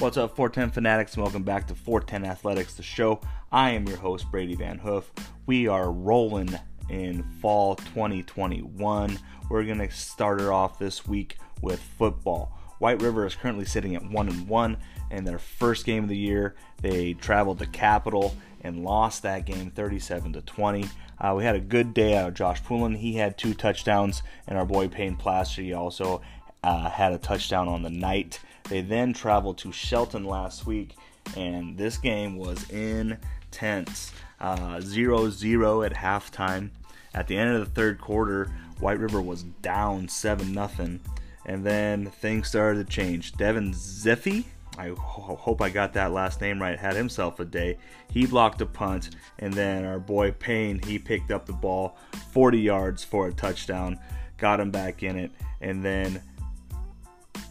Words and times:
What's 0.00 0.16
up, 0.16 0.36
410 0.36 0.70
fanatics, 0.70 1.16
welcome 1.16 1.42
back 1.42 1.66
to 1.66 1.74
410 1.74 2.24
Athletics, 2.24 2.74
the 2.74 2.84
show. 2.84 3.20
I 3.50 3.70
am 3.70 3.88
your 3.88 3.96
host, 3.96 4.30
Brady 4.30 4.54
Van 4.54 4.78
Hoof. 4.78 5.10
We 5.46 5.66
are 5.66 5.90
rolling 5.90 6.56
in 6.88 7.24
fall 7.42 7.74
2021. 7.74 9.18
We're 9.50 9.64
going 9.64 9.78
to 9.80 9.90
start 9.90 10.40
it 10.40 10.46
off 10.46 10.78
this 10.78 11.04
week 11.04 11.38
with 11.62 11.80
football. 11.80 12.56
White 12.78 13.02
River 13.02 13.26
is 13.26 13.34
currently 13.34 13.64
sitting 13.64 13.96
at 13.96 14.08
1 14.08 14.28
and 14.28 14.46
1 14.46 14.76
in 15.10 15.24
their 15.24 15.40
first 15.40 15.84
game 15.84 16.04
of 16.04 16.08
the 16.08 16.16
year. 16.16 16.54
They 16.80 17.14
traveled 17.14 17.58
to 17.58 17.66
Capital 17.66 18.36
and 18.60 18.84
lost 18.84 19.24
that 19.24 19.46
game 19.46 19.72
37 19.72 20.34
to 20.34 20.42
20. 20.42 20.84
Uh, 21.20 21.34
we 21.36 21.42
had 21.42 21.56
a 21.56 21.60
good 21.60 21.92
day 21.92 22.16
out 22.16 22.28
of 22.28 22.34
Josh 22.34 22.62
Poulin. 22.62 22.94
He 22.94 23.14
had 23.14 23.36
two 23.36 23.52
touchdowns, 23.52 24.22
and 24.46 24.56
our 24.56 24.64
boy 24.64 24.86
Payne 24.86 25.16
Plaster 25.16 25.74
also 25.74 26.20
uh, 26.62 26.90
had 26.90 27.12
a 27.12 27.18
touchdown 27.18 27.68
on 27.68 27.82
the 27.82 27.90
night. 27.90 28.40
They 28.68 28.80
then 28.80 29.12
traveled 29.12 29.58
to 29.58 29.72
Shelton 29.72 30.24
last 30.24 30.66
week, 30.66 30.94
and 31.36 31.76
this 31.76 31.96
game 31.96 32.36
was 32.36 32.68
intense. 32.70 34.12
Uh, 34.40 34.80
0 34.80 35.30
0 35.30 35.82
at 35.82 35.94
halftime. 35.94 36.70
At 37.14 37.26
the 37.26 37.36
end 37.36 37.56
of 37.56 37.60
the 37.60 37.74
third 37.74 38.00
quarter, 38.00 38.52
White 38.80 38.98
River 38.98 39.20
was 39.20 39.42
down 39.62 40.08
7 40.08 40.54
0. 40.54 40.98
And 41.46 41.64
then 41.64 42.06
things 42.06 42.48
started 42.48 42.86
to 42.86 42.92
change. 42.92 43.32
Devin 43.32 43.72
Zeffy, 43.72 44.44
I 44.76 44.88
ho- 44.88 45.34
hope 45.34 45.62
I 45.62 45.70
got 45.70 45.94
that 45.94 46.12
last 46.12 46.40
name 46.40 46.60
right, 46.60 46.78
had 46.78 46.94
himself 46.94 47.40
a 47.40 47.44
day. 47.44 47.78
He 48.12 48.26
blocked 48.26 48.60
a 48.60 48.66
punt, 48.66 49.10
and 49.38 49.52
then 49.52 49.84
our 49.84 49.98
boy 49.98 50.32
Payne, 50.32 50.80
he 50.84 50.98
picked 50.98 51.30
up 51.30 51.46
the 51.46 51.52
ball 51.52 51.96
40 52.32 52.58
yards 52.60 53.02
for 53.02 53.26
a 53.26 53.32
touchdown, 53.32 53.98
got 54.36 54.60
him 54.60 54.70
back 54.70 55.02
in 55.02 55.16
it, 55.16 55.32
and 55.60 55.84
then 55.84 56.22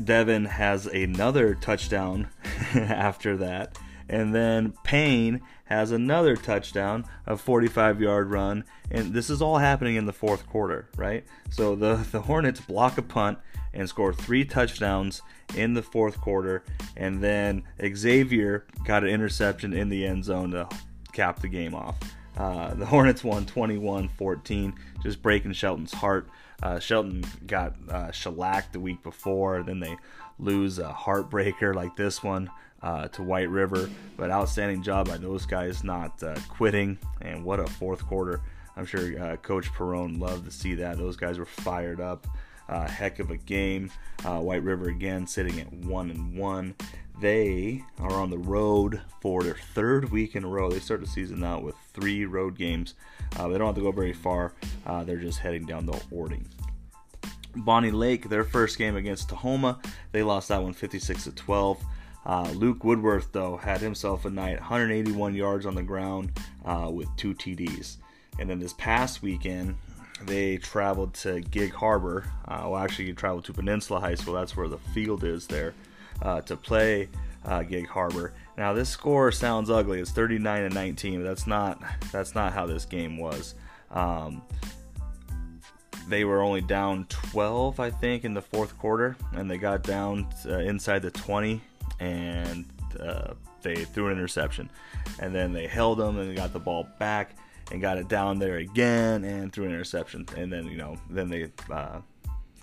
Devin 0.03 0.45
has 0.45 0.85
another 0.85 1.55
touchdown 1.55 2.29
after 2.75 3.37
that. 3.37 3.77
And 4.09 4.33
then 4.33 4.73
Payne 4.83 5.41
has 5.65 5.91
another 5.91 6.37
touchdown, 6.37 7.05
a 7.25 7.35
45 7.35 8.01
yard 8.01 8.31
run. 8.31 8.63
And 8.89 9.13
this 9.13 9.29
is 9.29 9.41
all 9.41 9.57
happening 9.57 9.95
in 9.95 10.05
the 10.05 10.13
fourth 10.13 10.47
quarter, 10.47 10.89
right? 10.95 11.25
So 11.49 11.75
the, 11.75 11.95
the 12.11 12.21
Hornets 12.21 12.61
block 12.61 12.97
a 12.97 13.01
punt 13.01 13.39
and 13.73 13.87
score 13.87 14.13
three 14.13 14.45
touchdowns 14.45 15.21
in 15.55 15.73
the 15.73 15.83
fourth 15.83 16.19
quarter. 16.21 16.63
And 16.95 17.21
then 17.21 17.63
Xavier 17.95 18.65
got 18.85 19.03
an 19.03 19.09
interception 19.09 19.73
in 19.73 19.89
the 19.89 20.05
end 20.05 20.23
zone 20.23 20.51
to 20.51 20.69
cap 21.11 21.39
the 21.41 21.49
game 21.49 21.75
off. 21.75 21.97
Uh, 22.37 22.73
the 22.73 22.85
Hornets 22.87 23.23
won 23.23 23.45
21 23.45 24.09
14, 24.09 24.73
just 25.01 25.21
breaking 25.21 25.53
Shelton's 25.53 25.93
heart. 25.93 26.29
Uh, 26.61 26.79
Shelton 26.79 27.23
got 27.45 27.75
uh, 27.89 28.11
shellacked 28.11 28.73
the 28.73 28.79
week 28.79 29.03
before. 29.03 29.63
Then 29.63 29.79
they 29.79 29.95
lose 30.39 30.79
a 30.79 30.89
heartbreaker 30.89 31.75
like 31.75 31.95
this 31.95 32.23
one 32.23 32.49
uh, 32.81 33.07
to 33.09 33.23
White 33.23 33.49
River. 33.49 33.89
But 34.15 34.31
outstanding 34.31 34.81
job 34.81 35.07
by 35.07 35.17
those 35.17 35.45
guys 35.45 35.83
not 35.83 36.21
uh, 36.23 36.35
quitting. 36.49 36.97
And 37.21 37.43
what 37.43 37.59
a 37.59 37.67
fourth 37.67 38.05
quarter. 38.05 38.41
I'm 38.75 38.85
sure 38.85 39.37
Coach 39.37 39.71
Perone 39.73 40.19
loved 40.19 40.45
to 40.45 40.51
see 40.51 40.75
that. 40.75 40.97
Those 40.97 41.17
guys 41.17 41.39
were 41.39 41.45
fired 41.45 41.99
up. 41.99 42.27
Heck 42.69 43.17
of 43.19 43.31
a 43.31 43.37
game. 43.37 43.91
White 44.23 44.61
River 44.61 44.89
again 44.89 45.25
sitting 45.25 45.59
at 45.59 45.71
one 45.73 46.11
and 46.11 46.37
one. 46.37 46.75
They 47.19 47.83
are 47.99 48.13
on 48.13 48.29
the 48.29 48.37
road 48.37 49.01
for 49.21 49.41
their 49.41 49.57
third 49.73 50.11
week 50.11 50.35
in 50.35 50.43
a 50.43 50.47
row. 50.47 50.69
They 50.69 50.79
start 50.79 51.01
the 51.01 51.07
season 51.07 51.43
out 51.43 51.63
with 51.63 51.75
three 51.93 52.25
road 52.25 52.55
games. 52.55 52.93
Uh, 53.35 53.47
they 53.47 53.57
don't 53.57 53.67
have 53.67 53.75
to 53.75 53.81
go 53.81 53.91
very 53.91 54.13
far. 54.13 54.53
Uh, 54.85 55.03
they're 55.03 55.17
just 55.17 55.39
heading 55.39 55.65
down 55.65 55.87
the 55.87 55.99
Orting. 56.11 56.47
Bonney 57.55 57.89
Lake, 57.89 58.29
their 58.29 58.43
first 58.43 58.77
game 58.77 58.95
against 58.95 59.29
Tahoma, 59.29 59.83
they 60.11 60.21
lost 60.21 60.49
that 60.49 60.61
one 60.61 60.73
56 60.73 61.23
to 61.23 61.31
12. 61.31 61.83
Uh, 62.23 62.51
Luke 62.51 62.83
Woodworth, 62.83 63.31
though, 63.31 63.57
had 63.57 63.81
himself 63.81 64.25
a 64.25 64.29
night, 64.29 64.59
181 64.59 65.33
yards 65.33 65.65
on 65.65 65.73
the 65.73 65.81
ground 65.81 66.31
uh, 66.65 66.89
with 66.91 67.07
two 67.15 67.33
TDs. 67.33 67.97
And 68.37 68.47
then 68.47 68.59
this 68.59 68.73
past 68.73 69.23
weekend, 69.23 69.75
they 70.23 70.57
traveled 70.57 71.15
to 71.15 71.41
Gig 71.41 71.73
Harbor. 71.73 72.29
Uh, 72.47 72.67
well, 72.67 72.77
actually, 72.77 73.05
you 73.05 73.13
traveled 73.13 73.45
to 73.45 73.53
Peninsula 73.53 73.99
High 73.99 74.15
School. 74.15 74.35
That's 74.35 74.55
where 74.55 74.67
the 74.67 74.77
field 74.77 75.23
is 75.23 75.47
there 75.47 75.73
uh, 76.21 76.41
to 76.41 76.55
play 76.55 77.09
uh, 77.45 77.63
Gig 77.63 77.87
Harbor. 77.87 78.33
Now 78.57 78.73
this 78.73 78.89
score 78.89 79.31
sounds 79.31 79.69
ugly. 79.69 79.99
It's 79.99 80.11
39 80.11 80.63
and 80.63 80.73
19. 80.73 81.21
But 81.21 81.27
that's 81.27 81.47
not 81.47 81.81
that's 82.11 82.35
not 82.35 82.53
how 82.53 82.65
this 82.65 82.85
game 82.85 83.17
was. 83.17 83.55
Um, 83.91 84.41
they 86.07 86.23
were 86.23 86.41
only 86.41 86.61
down 86.61 87.05
12, 87.09 87.79
I 87.79 87.89
think, 87.89 88.23
in 88.23 88.33
the 88.33 88.41
fourth 88.41 88.77
quarter, 88.77 89.17
and 89.33 89.51
they 89.51 89.57
got 89.57 89.83
down 89.83 90.27
uh, 90.45 90.59
inside 90.59 91.01
the 91.01 91.11
20, 91.11 91.61
and 91.99 92.65
uh, 92.99 93.33
they 93.61 93.75
threw 93.83 94.07
an 94.07 94.13
interception, 94.13 94.69
and 95.19 95.35
then 95.35 95.51
they 95.51 95.67
held 95.67 95.99
them 95.99 96.17
and 96.17 96.29
they 96.29 96.35
got 96.35 96.53
the 96.53 96.59
ball 96.59 96.87
back 96.99 97.35
and 97.71 97.81
got 97.81 97.97
it 97.97 98.07
down 98.07 98.39
there 98.39 98.57
again 98.57 99.25
and 99.25 99.51
threw 99.51 99.65
an 99.65 99.71
interception, 99.71 100.25
and 100.37 100.51
then 100.51 100.65
you 100.67 100.77
know 100.77 100.97
then 101.09 101.29
they 101.29 101.51
uh, 101.69 101.99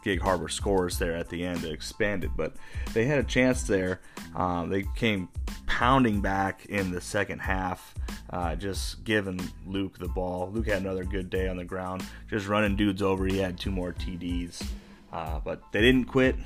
Gig 0.05 0.21
Harbor 0.21 0.49
scores 0.49 0.99
there 0.99 1.17
at 1.17 1.31
the 1.31 1.45
end 1.45 1.63
to 1.63 1.73
expand 1.73 2.25
it. 2.25 2.31
But 2.37 2.53
they 2.93 3.07
had 3.07 3.19
a 3.19 3.25
chance 3.25 3.63
there. 3.63 4.01
Um, 4.37 4.69
they 4.69 4.85
came 4.95 5.31
pounding 5.67 6.21
back 6.21 6.67
in 6.67 6.91
the 6.91 7.01
second 7.01 7.41
half, 7.41 7.95
uh, 8.31 8.55
just 8.55 9.03
giving 9.05 9.41
Luke 9.67 9.99
the 9.99 10.09
ball. 10.09 10.51
Luke 10.53 10.67
had 10.67 10.83
another 10.83 11.05
good 11.05 11.31
day 11.31 11.49
on 11.49 11.57
the 11.57 11.65
ground, 11.65 12.05
just 12.29 12.47
running 12.47 12.77
dudes 12.77 13.01
over. 13.01 13.27
He 13.27 13.39
had 13.39 13.59
two 13.59 13.71
more 13.71 13.95
TDs, 13.95 14.63
uh, 15.11 15.41
but 15.43 15.63
they 15.73 15.81
didn't 15.81 16.05
quit. 16.05 16.37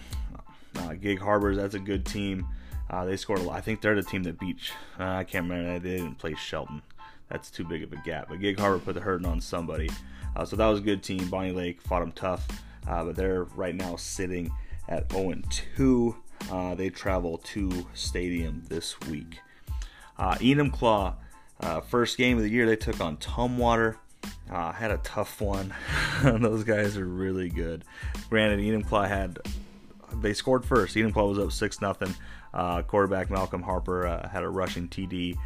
Uh, 0.76 0.94
Gig 0.94 1.18
Harbor, 1.18 1.56
that's 1.56 1.74
a 1.74 1.80
good 1.80 2.06
team. 2.06 2.46
Uh, 2.88 3.04
they 3.04 3.16
scored 3.16 3.40
a 3.40 3.42
lot. 3.42 3.56
I 3.56 3.60
think 3.60 3.80
they're 3.80 3.96
the 3.96 4.02
team 4.02 4.22
that 4.22 4.38
beat. 4.38 4.58
Uh, 4.98 5.04
I 5.04 5.24
can't 5.24 5.50
remember. 5.50 5.80
They 5.80 5.96
didn't 5.96 6.14
play 6.14 6.34
Shelton. 6.34 6.80
That's 7.28 7.50
too 7.50 7.64
big 7.64 7.82
of 7.82 7.92
a 7.92 7.96
gap. 7.96 8.28
But 8.28 8.40
Gig 8.40 8.58
Harbor 8.58 8.78
put 8.78 8.94
the 8.94 9.00
hurting 9.00 9.26
on 9.26 9.40
somebody. 9.40 9.90
Uh, 10.36 10.44
so 10.44 10.56
that 10.56 10.66
was 10.66 10.78
a 10.78 10.82
good 10.82 11.02
team. 11.02 11.28
Bonney 11.28 11.52
Lake 11.52 11.82
fought 11.82 12.00
them 12.00 12.12
tough 12.12 12.46
uh, 12.88 13.04
but 13.04 13.16
they're 13.16 13.44
right 13.44 13.74
now 13.74 13.96
sitting 13.96 14.50
at 14.88 15.10
0 15.12 15.34
2. 15.76 16.16
Uh, 16.50 16.74
they 16.74 16.88
travel 16.88 17.38
to 17.38 17.86
Stadium 17.94 18.62
this 18.68 18.98
week. 19.02 19.40
Uh, 20.16 20.34
Enumclaw, 20.36 21.14
uh, 21.60 21.80
first 21.80 22.16
game 22.16 22.36
of 22.36 22.42
the 22.42 22.50
year, 22.50 22.66
they 22.66 22.76
took 22.76 23.00
on 23.00 23.16
Tumwater. 23.18 23.96
Uh, 24.50 24.72
had 24.72 24.90
a 24.90 24.98
tough 24.98 25.40
one. 25.40 25.74
Those 26.22 26.64
guys 26.64 26.96
are 26.96 27.06
really 27.06 27.50
good. 27.50 27.84
Granted, 28.30 28.60
Enumclaw 28.60 29.08
had 29.08 29.38
they 30.14 30.32
scored 30.32 30.64
first. 30.64 30.96
Enumclaw 30.96 31.28
was 31.28 31.38
up 31.38 31.52
six 31.52 31.80
nothing. 31.80 32.14
Uh, 32.54 32.82
quarterback 32.82 33.30
Malcolm 33.30 33.62
Harper 33.62 34.06
uh, 34.06 34.28
had 34.28 34.42
a 34.42 34.48
rushing 34.48 34.88
TD. 34.88 35.36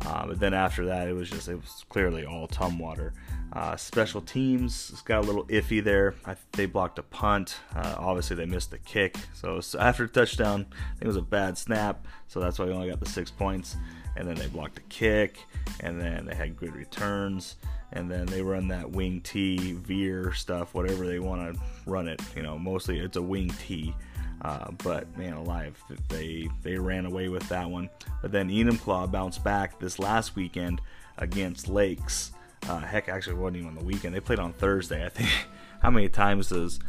Uh, 0.00 0.26
but 0.26 0.40
then 0.40 0.54
after 0.54 0.86
that, 0.86 1.08
it 1.08 1.12
was 1.12 1.30
just 1.30 1.48
it 1.48 1.54
was 1.54 1.84
clearly 1.88 2.24
all 2.24 2.48
Tumwater. 2.48 3.12
Uh, 3.52 3.76
special 3.76 4.22
teams 4.22 5.02
got 5.04 5.22
a 5.22 5.26
little 5.26 5.44
iffy 5.44 5.84
there. 5.84 6.14
I, 6.24 6.36
they 6.52 6.64
blocked 6.64 6.98
a 6.98 7.02
punt. 7.02 7.56
Uh, 7.76 7.96
obviously, 7.98 8.34
they 8.34 8.46
missed 8.46 8.70
the 8.70 8.78
kick. 8.78 9.16
So, 9.34 9.60
so 9.60 9.78
after 9.78 10.06
touchdown, 10.06 10.66
I 10.70 10.90
think 10.92 11.02
it 11.02 11.06
was 11.06 11.16
a 11.16 11.22
bad 11.22 11.58
snap. 11.58 12.06
So 12.28 12.40
that's 12.40 12.58
why 12.58 12.64
we 12.64 12.72
only 12.72 12.88
got 12.88 13.00
the 13.00 13.08
six 13.08 13.30
points. 13.30 13.76
And 14.16 14.26
then 14.26 14.36
they 14.36 14.46
blocked 14.46 14.78
a 14.78 14.82
kick. 14.82 15.38
And 15.80 16.00
then 16.00 16.24
they 16.24 16.34
had 16.34 16.56
good 16.56 16.74
returns. 16.74 17.56
And 17.92 18.10
then 18.10 18.24
they 18.24 18.40
run 18.40 18.68
that 18.68 18.90
wing 18.90 19.20
T, 19.20 19.72
veer 19.74 20.32
stuff, 20.32 20.72
whatever 20.72 21.06
they 21.06 21.18
want 21.18 21.54
to 21.54 21.60
run 21.84 22.08
it. 22.08 22.22
You 22.34 22.42
know, 22.42 22.58
mostly 22.58 23.00
it's 23.00 23.18
a 23.18 23.22
wing 23.22 23.52
T. 23.66 23.94
Uh, 24.42 24.72
but 24.82 25.16
man 25.16 25.34
alive, 25.34 25.80
they 26.08 26.48
they 26.62 26.76
ran 26.76 27.06
away 27.06 27.28
with 27.28 27.48
that 27.48 27.70
one. 27.70 27.88
But 28.20 28.32
then 28.32 28.48
Enumclaw 28.48 29.10
bounced 29.10 29.44
back 29.44 29.78
this 29.78 29.98
last 29.98 30.34
weekend 30.34 30.80
against 31.18 31.68
Lakes. 31.68 32.32
Uh, 32.68 32.78
heck, 32.78 33.08
actually, 33.08 33.36
wasn't 33.36 33.58
even 33.58 33.68
on 33.68 33.74
the 33.76 33.84
weekend. 33.84 34.14
They 34.14 34.20
played 34.20 34.40
on 34.40 34.52
Thursday. 34.52 35.04
I 35.06 35.08
think. 35.08 35.30
How 35.80 35.90
many 35.90 36.08
times 36.08 36.48
does 36.48 36.80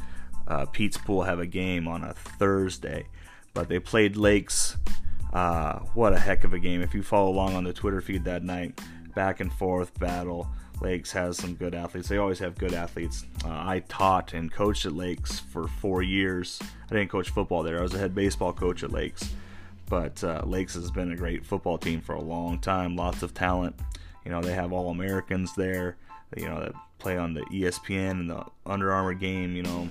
uh, 0.48 0.66
Pete's 0.66 0.98
Pool 0.98 1.24
have 1.24 1.40
a 1.40 1.46
game 1.46 1.88
on 1.88 2.04
a 2.04 2.14
Thursday? 2.14 3.06
But 3.54 3.70
they 3.70 3.80
played 3.80 4.18
Lakes. 4.18 4.78
Uh, 5.32 5.80
what 5.94 6.14
a 6.14 6.20
heck 6.20 6.44
of 6.44 6.54
a 6.54 6.60
game! 6.60 6.82
If 6.82 6.96
you 6.96 7.04
follow 7.04 7.30
along 7.30 7.56
on 7.56 7.64
the 7.64 7.74
Twitter 7.74 8.02
feed 8.02 8.24
that 8.26 8.44
night, 8.44 8.82
back 9.14 9.40
and 9.40 9.54
forth 9.54 9.98
battle. 10.00 10.48
Lakes 10.84 11.14
has 11.14 11.38
some 11.38 11.56
good 11.56 11.74
athletes. 11.74 12.10
They 12.10 12.18
always 12.18 12.40
have 12.40 12.58
good 12.58 12.74
athletes. 12.74 13.26
Uh, 13.46 13.50
I 13.50 13.84
taught 13.88 14.34
and 14.34 14.52
coached 14.52 14.86
at 14.86 14.94
Lakes 14.94 15.40
for 15.40 15.68
four 15.68 16.04
years. 16.04 16.60
I 16.92 16.96
didn't 16.96 17.10
coach 17.10 17.30
football 17.30 17.64
there. 17.64 17.80
I 17.80 17.82
was 17.82 17.94
a 17.94 17.98
head 17.98 18.14
baseball 18.14 18.52
coach 18.52 18.84
at 18.84 18.92
Lakes. 18.92 19.34
But 19.90 20.24
uh, 20.24 20.42
Lakes 20.46 20.76
has 20.76 20.92
been 20.92 21.12
a 21.12 21.16
great 21.16 21.46
football 21.46 21.78
team 21.78 22.02
for 22.02 22.16
a 22.16 22.22
long 22.22 22.60
time. 22.60 22.96
Lots 22.96 23.24
of 23.24 23.34
talent. 23.34 23.76
You 24.26 24.32
know, 24.32 24.42
they 24.42 24.54
have 24.54 24.74
all 24.74 24.90
Americans 24.90 25.56
there. 25.56 25.98
You 26.36 26.50
know, 26.50 26.60
that 26.60 26.74
play 27.00 27.18
on 27.18 27.34
the 27.34 27.42
ESPN 27.42 28.12
and 28.12 28.30
the 28.30 28.46
Under 28.66 28.92
Armour 28.92 29.14
game. 29.14 29.56
You 29.56 29.64
know, 29.64 29.90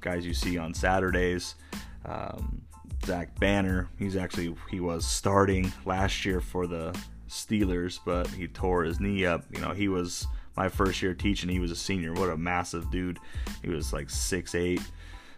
guys 0.00 0.24
you 0.24 0.34
see 0.34 0.58
on 0.58 0.74
Saturdays. 0.74 1.56
Um, 2.04 2.62
Zach 3.04 3.38
Banner, 3.40 3.88
he's 3.98 4.16
actually 4.16 4.54
he 4.70 4.78
was 4.78 5.06
starting 5.06 5.72
last 5.86 6.24
year 6.24 6.40
for 6.40 6.66
the 6.66 6.96
Steelers, 7.30 7.98
but 8.04 8.28
he 8.28 8.48
tore 8.48 8.84
his 8.84 9.00
knee 9.00 9.24
up. 9.24 9.44
You 9.52 9.60
know, 9.60 9.70
he 9.70 9.88
was 9.88 10.26
my 10.56 10.68
first 10.68 11.00
year 11.00 11.14
teaching. 11.14 11.48
He 11.48 11.60
was 11.60 11.70
a 11.70 11.76
senior. 11.76 12.12
What 12.12 12.28
a 12.28 12.36
massive 12.36 12.90
dude. 12.90 13.18
He 13.62 13.70
was 13.70 13.92
like 13.92 14.08
6'8", 14.08 14.80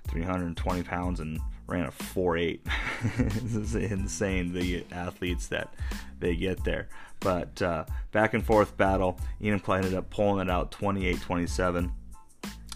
320 0.08 0.82
pounds, 0.82 1.20
and 1.20 1.38
ran 1.66 1.84
a 1.84 1.90
4.8. 1.90 2.60
this 3.42 3.54
is 3.54 3.74
insane 3.74 4.52
the 4.52 4.84
athletes 4.90 5.48
that 5.48 5.72
they 6.18 6.34
get 6.34 6.64
there. 6.64 6.88
But 7.20 7.60
uh, 7.62 7.84
back 8.10 8.34
and 8.34 8.44
forth 8.44 8.76
battle. 8.76 9.18
Enumclaw 9.40 9.76
ended 9.76 9.94
up 9.94 10.10
pulling 10.10 10.48
it 10.48 10.50
out 10.50 10.72
28-27. 10.72 11.92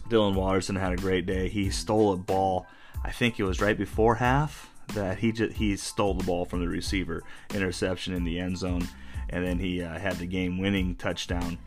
Dylan 0.09 0.35
Watterson 0.35 0.77
had 0.77 0.93
a 0.93 0.97
great 0.97 1.27
day. 1.27 1.49
He 1.49 1.71
stole 1.71 2.13
a 2.13 2.17
ball. 2.17 2.67
I 3.03 3.11
think 3.11 3.41
it 3.41 3.45
was 3.45 3.61
right 3.61 3.77
before 3.77 4.17
half 4.17 4.71
that 4.95 5.19
he 5.19 5.33
just 5.33 5.57
he 5.57 5.77
stole 5.77 6.15
the 6.15 6.25
ball 6.25 6.45
from 6.45 6.61
the 6.61 6.69
receiver, 6.69 7.23
interception 7.53 8.15
in 8.15 8.25
the 8.25 8.39
end 8.39 8.57
zone, 8.57 8.87
and 9.31 9.45
then 9.45 9.59
he 9.59 9.83
uh, 9.83 9.99
had 9.99 10.17
the 10.17 10.27
game-winning 10.27 10.97
touchdown 10.97 11.59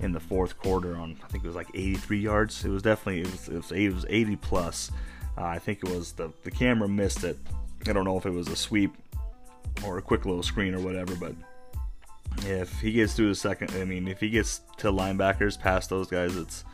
in 0.00 0.12
the 0.12 0.20
fourth 0.20 0.58
quarter 0.58 0.96
on 0.96 1.16
I 1.24 1.28
think 1.28 1.44
it 1.44 1.46
was 1.46 1.56
like 1.56 1.68
83 1.74 2.20
yards. 2.20 2.64
It 2.64 2.70
was 2.70 2.82
definitely 2.82 3.22
it 3.22 3.30
was 3.30 3.48
it 3.48 3.56
was, 3.56 3.72
it 3.72 3.94
was 3.94 4.06
80 4.08 4.36
plus. 4.36 4.90
Uh, 5.36 5.44
I 5.44 5.58
think 5.58 5.80
it 5.82 5.90
was 5.90 6.12
the 6.12 6.32
the 6.44 6.50
camera 6.50 6.88
missed 6.88 7.24
it. 7.24 7.38
I 7.86 7.92
don't 7.92 8.04
know 8.04 8.16
if 8.16 8.26
it 8.26 8.32
was 8.32 8.48
a 8.48 8.56
sweep 8.56 8.92
or 9.84 9.98
a 9.98 10.02
quick 10.02 10.24
little 10.24 10.42
screen 10.42 10.74
or 10.74 10.80
whatever, 10.80 11.14
but 11.14 11.34
if 12.44 12.80
he 12.80 12.92
gets 12.92 13.14
through 13.14 13.28
the 13.28 13.34
second, 13.34 13.70
I 13.72 13.84
mean, 13.84 14.08
if 14.08 14.20
he 14.20 14.30
gets 14.30 14.60
to 14.78 14.90
linebackers 14.90 15.58
past 15.58 15.90
those 15.90 16.08
guys, 16.08 16.36
it's 16.36 16.64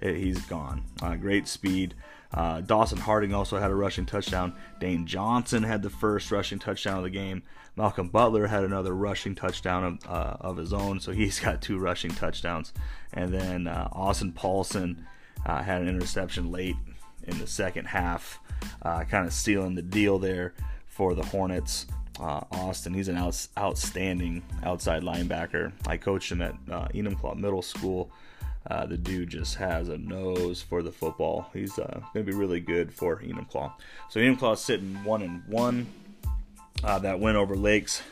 it, 0.00 0.16
he's 0.16 0.40
gone. 0.46 0.82
Uh, 1.02 1.16
great 1.16 1.48
speed. 1.48 1.94
Uh, 2.34 2.60
Dawson 2.60 2.98
Harding 2.98 3.32
also 3.32 3.58
had 3.58 3.70
a 3.70 3.74
rushing 3.74 4.06
touchdown. 4.06 4.54
Dane 4.80 5.06
Johnson 5.06 5.62
had 5.62 5.82
the 5.82 5.90
first 5.90 6.32
rushing 6.32 6.58
touchdown 6.58 6.98
of 6.98 7.04
the 7.04 7.10
game. 7.10 7.44
Malcolm 7.76 8.08
Butler 8.08 8.48
had 8.48 8.64
another 8.64 8.92
rushing 8.92 9.36
touchdown 9.36 9.84
of, 9.84 10.10
uh, 10.10 10.36
of 10.40 10.56
his 10.56 10.72
own, 10.72 10.98
so 10.98 11.12
he's 11.12 11.38
got 11.38 11.62
two 11.62 11.78
rushing 11.78 12.10
touchdowns. 12.10 12.72
And 13.12 13.32
then 13.32 13.68
uh, 13.68 13.88
Austin 13.92 14.32
Paulson 14.32 15.06
uh, 15.46 15.62
had 15.62 15.80
an 15.80 15.88
interception 15.88 16.50
late 16.50 16.76
in 17.22 17.38
the 17.38 17.46
second 17.46 17.86
half, 17.86 18.40
uh, 18.82 19.04
kind 19.04 19.26
of 19.26 19.32
sealing 19.32 19.76
the 19.76 19.82
deal 19.82 20.18
there 20.18 20.54
for 20.88 21.14
the 21.14 21.24
Hornets. 21.24 21.86
Uh, 22.18 22.40
Austin, 22.50 22.94
he's 22.94 23.08
an 23.08 23.16
out, 23.16 23.46
outstanding 23.56 24.42
outside 24.64 25.02
linebacker. 25.02 25.72
I 25.86 25.96
coached 25.96 26.32
him 26.32 26.42
at 26.42 26.54
Enumclaw 26.66 27.36
Middle 27.36 27.62
School. 27.62 28.10
Uh, 28.70 28.86
the 28.86 28.96
dude 28.96 29.28
just 29.28 29.56
has 29.56 29.88
a 29.88 29.98
nose 29.98 30.62
for 30.62 30.82
the 30.82 30.92
football. 30.92 31.50
He's 31.52 31.78
uh, 31.78 32.00
going 32.14 32.24
to 32.24 32.32
be 32.32 32.36
really 32.36 32.60
good 32.60 32.92
for 32.92 33.20
Enumclaw. 33.20 33.72
So 34.08 34.20
Enumclaw 34.20 34.56
sitting 34.56 35.04
one 35.04 35.22
and 35.22 35.42
one. 35.46 35.86
Uh, 36.82 36.98
that 36.98 37.18
win 37.18 37.36
over 37.36 37.56
Lakes 37.56 38.02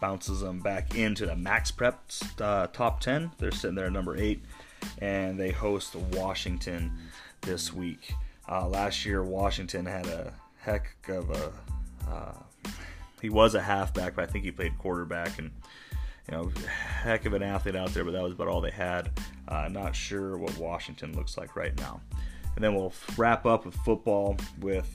bounces 0.00 0.40
them 0.40 0.60
back 0.60 0.94
into 0.96 1.26
the 1.26 1.36
Max 1.36 1.70
Prep 1.70 2.00
uh, 2.40 2.66
top 2.68 3.00
10. 3.00 3.32
They're 3.38 3.50
sitting 3.50 3.76
there 3.76 3.86
at 3.86 3.92
number 3.92 4.16
eight, 4.16 4.40
and 4.98 5.38
they 5.38 5.50
host 5.50 5.94
Washington 5.94 6.92
this 7.42 7.72
week. 7.72 8.14
Uh, 8.48 8.68
last 8.68 9.04
year, 9.04 9.22
Washington 9.22 9.86
had 9.86 10.06
a 10.06 10.32
heck 10.60 10.96
of 11.08 11.30
a. 11.30 11.52
Uh, 12.08 12.70
he 13.20 13.30
was 13.30 13.54
a 13.54 13.62
halfback, 13.62 14.14
but 14.14 14.28
I 14.28 14.32
think 14.32 14.44
he 14.44 14.50
played 14.50 14.78
quarterback 14.78 15.38
and 15.38 15.50
you 16.30 16.36
know, 16.36 16.50
heck 17.02 17.24
of 17.24 17.34
an 17.34 17.42
athlete 17.42 17.76
out 17.76 17.92
there, 17.94 18.04
but 18.04 18.12
that 18.12 18.22
was 18.22 18.32
about 18.32 18.48
all 18.48 18.60
they 18.60 18.70
had. 18.70 19.10
Uh, 19.48 19.68
not 19.70 19.94
sure 19.94 20.36
what 20.36 20.56
Washington 20.58 21.12
looks 21.12 21.38
like 21.38 21.54
right 21.54 21.76
now. 21.78 22.00
And 22.56 22.64
then 22.64 22.74
we'll 22.74 22.92
wrap 23.16 23.46
up 23.46 23.64
with 23.64 23.74
football 23.76 24.36
with 24.60 24.90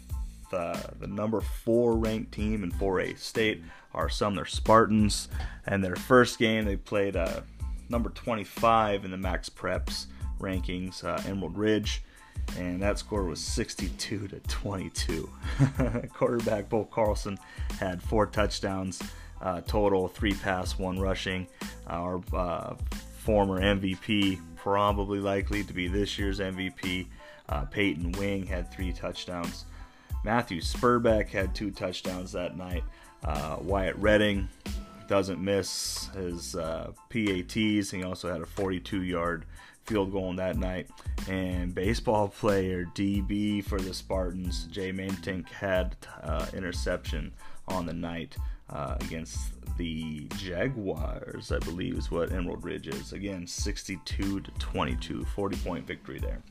uh, 0.51 0.77
the 0.99 1.07
number 1.07 1.39
four 1.39 1.95
ranked 1.95 2.33
team 2.33 2.63
in 2.63 2.71
4A 2.71 3.17
state 3.17 3.63
are 3.93 4.09
Sumner 4.09 4.45
Spartans. 4.45 5.29
And 5.65 5.83
their 5.83 5.95
first 5.95 6.39
game, 6.39 6.65
they 6.65 6.75
played 6.75 7.15
uh, 7.15 7.41
number 7.87 8.09
25 8.09 9.05
in 9.05 9.11
the 9.11 9.17
Max 9.17 9.47
Preps 9.49 10.07
rankings, 10.39 11.03
uh, 11.03 11.21
Emerald 11.27 11.57
Ridge. 11.57 12.03
And 12.57 12.81
that 12.81 12.97
score 12.97 13.23
was 13.23 13.39
62 13.39 14.27
to 14.27 14.39
22. 14.39 15.29
Quarterback 16.13 16.67
Bo 16.67 16.85
Carlson 16.85 17.37
had 17.79 18.01
four 18.01 18.25
touchdowns 18.25 19.01
uh, 19.41 19.61
total, 19.61 20.07
three 20.07 20.33
pass, 20.33 20.77
one 20.77 20.99
rushing. 20.99 21.47
Our 21.87 22.21
uh, 22.33 22.75
former 23.17 23.59
MVP, 23.61 24.39
probably 24.55 25.19
likely 25.19 25.63
to 25.63 25.73
be 25.73 25.87
this 25.87 26.17
year's 26.17 26.39
MVP, 26.39 27.07
uh, 27.49 27.65
Peyton 27.65 28.11
Wing 28.13 28.45
had 28.45 28.71
three 28.71 28.93
touchdowns. 28.93 29.65
Matthew 30.23 30.61
Spurbeck 30.61 31.29
had 31.29 31.55
two 31.55 31.71
touchdowns 31.71 32.31
that 32.33 32.55
night. 32.55 32.83
Uh, 33.23 33.57
Wyatt 33.61 33.95
Redding 33.97 34.47
doesn't 35.07 35.41
miss 35.41 36.09
his 36.15 36.55
uh, 36.55 36.91
PATs. 37.09 37.91
He 37.91 38.03
also 38.03 38.31
had 38.31 38.41
a 38.41 38.45
42 38.45 39.03
yard 39.03 39.45
field 39.85 40.11
goal 40.11 40.33
that 40.35 40.57
night. 40.57 40.87
And 41.27 41.73
baseball 41.73 42.29
player 42.29 42.85
DB 42.95 43.63
for 43.63 43.79
the 43.79 43.93
Spartans, 43.93 44.65
Jay 44.65 44.91
Mentink, 44.91 45.49
had 45.49 45.95
uh, 46.23 46.45
interception 46.53 47.33
on 47.67 47.85
the 47.85 47.93
night 47.93 48.37
uh, 48.71 48.97
against 49.01 49.37
the 49.77 50.27
Jaguars, 50.37 51.51
I 51.51 51.59
believe 51.59 51.97
is 51.97 52.11
what 52.11 52.31
Emerald 52.31 52.63
Ridge 52.63 52.87
is. 52.87 53.13
Again, 53.13 53.47
62 53.47 54.41
to 54.41 54.51
22, 54.59 55.25
40 55.25 55.57
point 55.57 55.87
victory 55.87 56.19
there. 56.19 56.41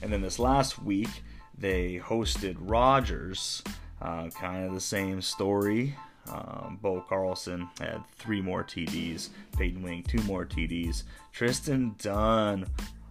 And 0.00 0.12
then 0.12 0.22
this 0.22 0.38
last 0.38 0.82
week, 0.82 1.08
they 1.56 2.00
hosted 2.02 2.56
Rogers, 2.58 3.62
uh, 4.00 4.28
kind 4.30 4.66
of 4.66 4.74
the 4.74 4.80
same 4.80 5.20
story. 5.20 5.94
Um, 6.28 6.78
Bo 6.80 7.00
Carlson 7.08 7.68
had 7.78 8.02
three 8.16 8.40
more 8.40 8.62
TDs, 8.62 9.30
Peyton 9.56 9.82
Wing 9.82 10.02
two 10.04 10.22
more 10.22 10.44
TDs. 10.44 11.02
Tristan 11.32 11.94
Dunn 11.98 12.66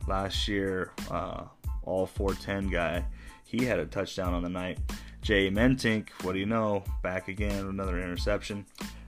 last 0.07 0.47
year, 0.47 0.91
uh, 1.09 1.43
all 1.83 2.05
410 2.05 2.69
guy, 2.69 3.05
he 3.43 3.65
had 3.65 3.79
a 3.79 3.85
touchdown 3.85 4.33
on 4.33 4.43
the 4.43 4.49
night. 4.49 4.79
Jay 5.21 5.49
Mentink, 5.49 6.09
what 6.23 6.33
do 6.33 6.39
you 6.39 6.45
know? 6.45 6.83
Back 7.03 7.27
again, 7.27 7.67
another 7.67 8.01
interception. 8.01 8.65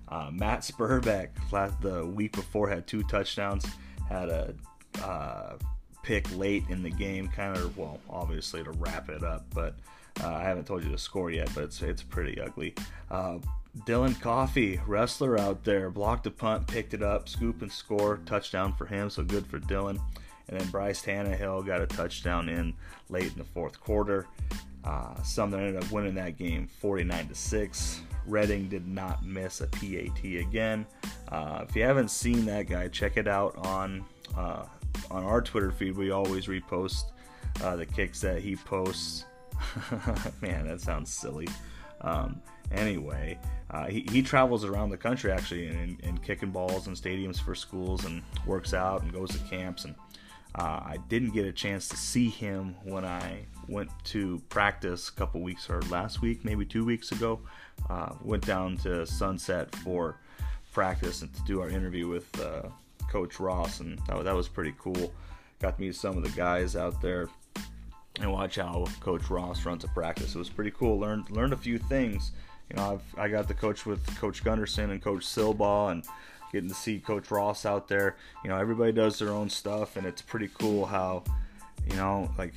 Uh, 0.08 0.30
Matt 0.32 0.60
Spurbeck, 0.60 1.30
the 1.82 2.06
week 2.06 2.34
before, 2.34 2.70
had 2.70 2.86
two 2.86 3.02
touchdowns, 3.04 3.66
had 4.08 4.30
a 4.30 4.54
uh, 5.02 5.58
pick 6.04 6.28
late 6.38 6.64
in 6.70 6.84
the 6.84 6.90
game, 6.90 7.28
kind 7.30 7.58
of, 7.58 7.78
well, 7.78 8.00
obviously 8.10 8.64
to 8.64 8.72
wrap 8.72 9.10
it 9.10 9.24
up, 9.24 9.46
but 9.56 9.76
uh, 10.24 10.28
I 10.28 10.44
haven't 10.44 10.68
told 10.68 10.84
you 10.84 10.92
the 10.92 10.98
score 10.98 11.32
yet, 11.32 11.50
but 11.56 11.64
it's, 11.64 11.82
it's 11.82 12.04
pretty 12.04 12.40
ugly. 12.40 12.76
Uh, 13.10 13.40
Dylan 13.88 14.20
Coffee, 14.22 14.80
wrestler 14.86 15.40
out 15.40 15.64
there, 15.64 15.90
blocked 15.90 16.28
a 16.28 16.32
punt, 16.32 16.68
picked 16.68 16.94
it 16.94 17.02
up, 17.02 17.28
scoop 17.28 17.64
and 17.64 17.72
score, 17.72 18.20
touchdown 18.26 18.74
for 18.74 18.86
him, 18.86 19.10
so 19.10 19.24
good 19.24 19.48
for 19.48 19.60
Dylan. 19.60 20.00
And 20.48 20.60
then 20.60 20.68
Bryce 20.70 21.02
Tannehill 21.02 21.66
got 21.66 21.82
a 21.82 21.88
touchdown 21.88 22.50
in 22.50 22.76
late 23.10 23.32
in 23.32 23.38
the 23.38 23.44
fourth 23.46 23.80
quarter. 23.80 24.28
Uh, 24.84 25.22
Sumner 25.24 25.58
ended 25.58 25.84
up 25.84 25.92
winning 25.92 26.16
that 26.16 26.38
game 26.38 26.68
49 26.80 27.28
to 27.30 27.36
6. 27.36 28.02
Redding 28.26 28.70
did 28.70 28.88
not 28.88 29.26
miss 29.26 29.62
a 29.62 29.68
PAT 29.68 30.24
again. 30.24 30.86
Uh, 31.30 31.66
if 31.68 31.76
you 31.76 31.84
haven't 31.84 32.10
seen 32.10 32.46
that 32.46 32.68
guy, 32.68 32.88
check 32.88 33.18
it 33.18 33.28
out 33.28 33.56
on 33.66 34.06
uh, 34.38 34.66
on 35.12 35.24
our 35.24 35.42
Twitter 35.42 35.72
feed. 35.72 35.98
We 35.98 36.12
always 36.12 36.48
repost 36.48 37.06
uh, 37.62 37.76
the 37.76 37.86
kicks 37.86 38.22
that 38.22 38.42
he 38.42 38.56
posts. 38.56 39.26
Man, 40.42 40.68
that 40.68 40.82
sounds 40.82 41.12
silly. 41.12 41.48
Um, 42.02 42.42
anyway, 42.72 43.38
uh, 43.72 43.86
he, 43.86 44.06
he 44.12 44.22
travels 44.22 44.64
around 44.64 44.90
the 44.90 44.98
country 44.98 45.32
actually 45.32 45.68
and, 45.68 45.98
and 46.04 46.22
kicking 46.22 46.52
balls 46.52 46.88
in 46.88 46.94
stadiums 46.94 47.40
for 47.40 47.56
schools 47.56 48.06
and 48.06 48.22
works 48.46 48.74
out 48.74 49.02
and 49.02 49.12
goes 49.12 49.32
to 49.32 49.38
camps 49.50 49.86
and 49.86 49.96
uh, 50.56 50.82
I 50.86 50.98
didn't 51.10 51.32
get 51.32 51.46
a 51.46 51.52
chance 51.52 51.88
to 51.90 51.98
see 51.98 52.30
him 52.30 52.76
when 52.84 53.06
I 53.06 53.46
went 53.68 53.90
to 54.06 54.42
practice 54.50 55.10
a 55.10 55.12
couple 55.14 55.42
weeks 55.42 55.70
or 55.70 55.82
last 55.84 56.22
week, 56.22 56.46
maybe 56.46 56.66
two 56.66 56.86
weeks 56.86 57.12
ago. 57.12 57.40
Uh, 57.90 58.14
went 58.22 58.46
down 58.46 58.78
to 58.78 59.06
Sunset 59.06 59.74
for 59.76 60.20
practice 60.72 61.22
and 61.22 61.34
to 61.34 61.42
do 61.44 61.62
our 61.62 61.70
interview 61.70 62.08
with 62.08 62.40
uh, 62.40 62.64
Coach 63.10 63.40
Ross, 63.40 63.80
and 63.80 64.00
that, 64.08 64.24
that 64.24 64.36
was 64.36 64.48
pretty 64.48 64.74
cool. 64.78 65.12
Got 65.60 65.78
to 65.78 65.82
meet 65.82 65.96
some 65.96 66.18
of 66.18 66.24
the 66.24 66.30
guys 66.30 66.76
out 66.76 67.02
there 67.02 67.30
and 68.20 68.32
watch 68.32 68.58
how 68.58 68.86
Coach 69.00 69.30
Ross 69.30 69.66
runs 69.66 69.84
a 69.84 69.88
practice. 69.88 70.36
It 70.36 70.40
was 70.40 70.50
pretty 70.50 70.72
cool. 70.72 71.00
Learned 71.00 71.30
learned 71.32 71.54
a 71.54 71.58
few 71.58 71.80
things. 71.80 72.32
You 72.70 72.78
know, 72.78 72.94
I've, 72.94 73.20
I 73.20 73.28
got 73.28 73.48
to 73.48 73.54
coach 73.54 73.86
with 73.86 74.06
Coach 74.20 74.44
Gunderson 74.44 74.92
and 74.92 75.02
Coach 75.02 75.26
Silbaugh 75.26 75.92
and 75.92 76.06
getting 76.54 76.70
to 76.70 76.76
see 76.76 77.00
Coach 77.00 77.30
Ross 77.32 77.66
out 77.66 77.90
there. 77.90 78.16
You 78.44 78.50
know, 78.50 78.58
everybody 78.58 78.94
does 78.94 79.20
their 79.20 79.30
own 79.30 79.50
stuff, 79.50 79.98
and 79.98 80.06
it's 80.06 80.22
pretty 80.22 80.50
cool 80.60 80.86
how, 80.86 81.24
you 81.90 81.98
know, 81.98 82.30
like 82.38 82.54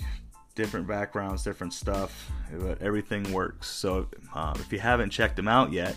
different 0.55 0.87
backgrounds, 0.87 1.43
different 1.43 1.73
stuff, 1.73 2.31
but 2.53 2.81
everything 2.81 3.33
works. 3.33 3.69
So 3.69 4.07
uh, 4.35 4.55
if 4.57 4.73
you 4.73 4.79
haven't 4.79 5.11
checked 5.11 5.37
them 5.37 5.49
out 5.49 5.73
yet, 5.73 5.97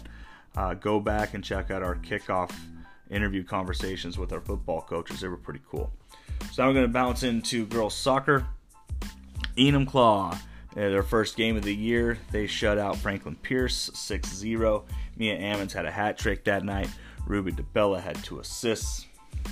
uh, 0.56 0.74
go 0.74 1.00
back 1.00 1.34
and 1.34 1.44
check 1.44 1.70
out 1.70 1.84
our 1.84 1.96
kickoff 1.96 2.52
interview 3.10 3.44
conversations 3.44 4.18
with 4.18 4.34
our 4.34 4.42
football 4.42 4.82
coaches. 4.82 5.22
They 5.22 5.28
were 5.28 5.38
pretty 5.38 5.62
cool. 5.70 5.92
So 6.52 6.64
now 6.64 6.70
we're 6.70 6.74
going 6.74 6.88
to 6.88 6.94
bounce 6.94 7.24
into 7.24 7.66
girls 7.66 7.96
soccer. 7.96 8.46
Enumclaw, 9.58 10.34
uh, 10.34 10.40
their 10.76 11.04
first 11.04 11.36
game 11.36 11.58
of 11.58 11.64
the 11.64 11.76
year, 11.76 12.18
they 12.32 12.48
shut 12.48 12.78
out 12.78 12.96
Franklin 12.98 13.36
Pierce 13.36 13.92
6 13.94 14.30
0. 14.30 14.86
Mia 15.18 15.38
Ammons 15.38 15.74
had 15.74 15.86
a 15.86 15.92
hat 15.92 16.18
trick 16.18 16.46
that 16.46 16.64
night. 16.64 16.90
Ruby 17.28 17.52
DeBella 17.52 18.02
had 18.02 18.16
two 18.24 18.40
assists. 18.40 19.06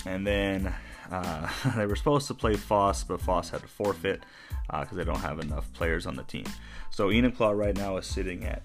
And 0.06 0.26
then 0.26 0.74
uh, 1.12 1.50
they 1.76 1.86
were 1.86 1.96
supposed 1.96 2.28
to 2.28 2.34
play 2.34 2.56
Foss, 2.56 3.04
but 3.04 3.22
Foss 3.22 3.50
had 3.50 3.62
to 3.62 3.68
forfeit 3.68 4.22
because 4.68 4.92
uh, 4.92 4.96
they 4.96 5.04
don't 5.04 5.20
have 5.20 5.40
enough 5.40 5.72
players 5.74 6.06
on 6.06 6.16
the 6.16 6.24
team. 6.24 6.46
So 6.90 7.10
Enumclaw 7.10 7.58
right 7.58 7.76
now 7.76 7.98
is 7.98 8.06
sitting 8.06 8.44
at 8.44 8.64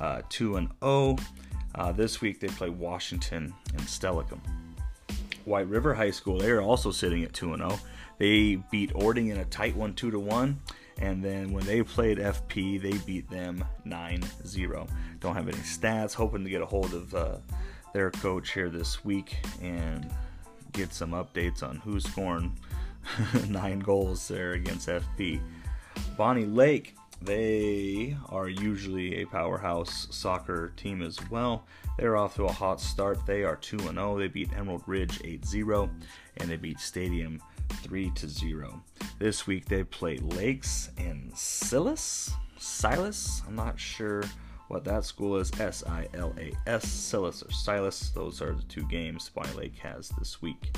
uh, 0.00 0.22
2 0.28 0.56
and 0.56 0.70
0. 0.82 1.16
Uh, 1.74 1.92
this 1.92 2.20
week 2.20 2.40
they 2.40 2.48
play 2.48 2.70
Washington 2.70 3.54
and 3.72 3.82
Steilacoom. 3.82 4.40
White 5.44 5.68
River 5.68 5.94
High 5.94 6.10
School, 6.10 6.38
they 6.38 6.50
are 6.50 6.60
also 6.60 6.90
sitting 6.90 7.24
at 7.24 7.32
2 7.32 7.54
and 7.54 7.62
0. 7.62 7.80
They 8.18 8.56
beat 8.70 8.92
Orting 8.94 9.28
in 9.28 9.38
a 9.38 9.44
tight 9.46 9.76
one, 9.76 9.94
2 9.94 10.10
to 10.10 10.18
1. 10.18 10.60
And 11.00 11.24
then 11.24 11.52
when 11.52 11.64
they 11.64 11.82
played 11.82 12.18
FP, 12.18 12.82
they 12.82 12.98
beat 13.06 13.30
them 13.30 13.64
9 13.84 14.22
0. 14.44 14.86
Don't 15.20 15.34
have 15.34 15.48
any 15.48 15.58
stats. 15.58 16.12
Hoping 16.14 16.42
to 16.44 16.50
get 16.50 16.60
a 16.60 16.66
hold 16.66 16.92
of 16.92 17.14
uh, 17.14 17.36
their 17.92 18.10
coach 18.10 18.52
here 18.52 18.68
this 18.68 19.04
week 19.04 19.36
and 19.62 20.08
get 20.72 20.92
some 20.92 21.10
updates 21.12 21.62
on 21.62 21.76
who's 21.76 22.04
scoring 22.04 22.56
nine 23.48 23.80
goals 23.80 24.28
there 24.28 24.52
against 24.52 24.88
FP. 24.88 25.40
Bonney 26.16 26.44
Lake, 26.44 26.94
they 27.20 28.16
are 28.28 28.48
usually 28.48 29.22
a 29.22 29.26
powerhouse 29.26 30.06
soccer 30.10 30.72
team 30.76 31.02
as 31.02 31.18
well. 31.30 31.66
They're 31.98 32.16
off 32.16 32.36
to 32.36 32.44
a 32.44 32.52
hot 32.52 32.80
start. 32.80 33.26
They 33.26 33.42
are 33.42 33.56
2 33.56 33.78
0. 33.78 34.18
They 34.18 34.28
beat 34.28 34.52
Emerald 34.56 34.84
Ridge 34.86 35.20
8 35.24 35.44
0, 35.44 35.90
and 36.36 36.48
they 36.48 36.56
beat 36.56 36.78
Stadium 36.78 37.40
3 37.70 38.12
0. 38.16 38.82
This 39.18 39.46
week 39.46 39.66
they 39.66 39.82
play 39.82 40.18
Lakes 40.18 40.90
and 40.96 41.36
Silas. 41.36 42.30
Silas? 42.56 43.42
I'm 43.48 43.56
not 43.56 43.78
sure 43.80 44.22
what 44.68 44.84
that 44.84 45.04
school 45.04 45.36
is. 45.36 45.50
S 45.60 45.84
I 45.86 46.08
L 46.14 46.34
A 46.38 46.52
S, 46.66 46.88
Silas 46.88 47.42
or 47.42 47.50
Silas. 47.50 48.10
Those 48.10 48.40
are 48.40 48.54
the 48.54 48.62
two 48.62 48.84
games 48.84 49.30
Bonney 49.34 49.52
Lake 49.54 49.78
has 49.78 50.10
this 50.18 50.40
week. 50.40 50.76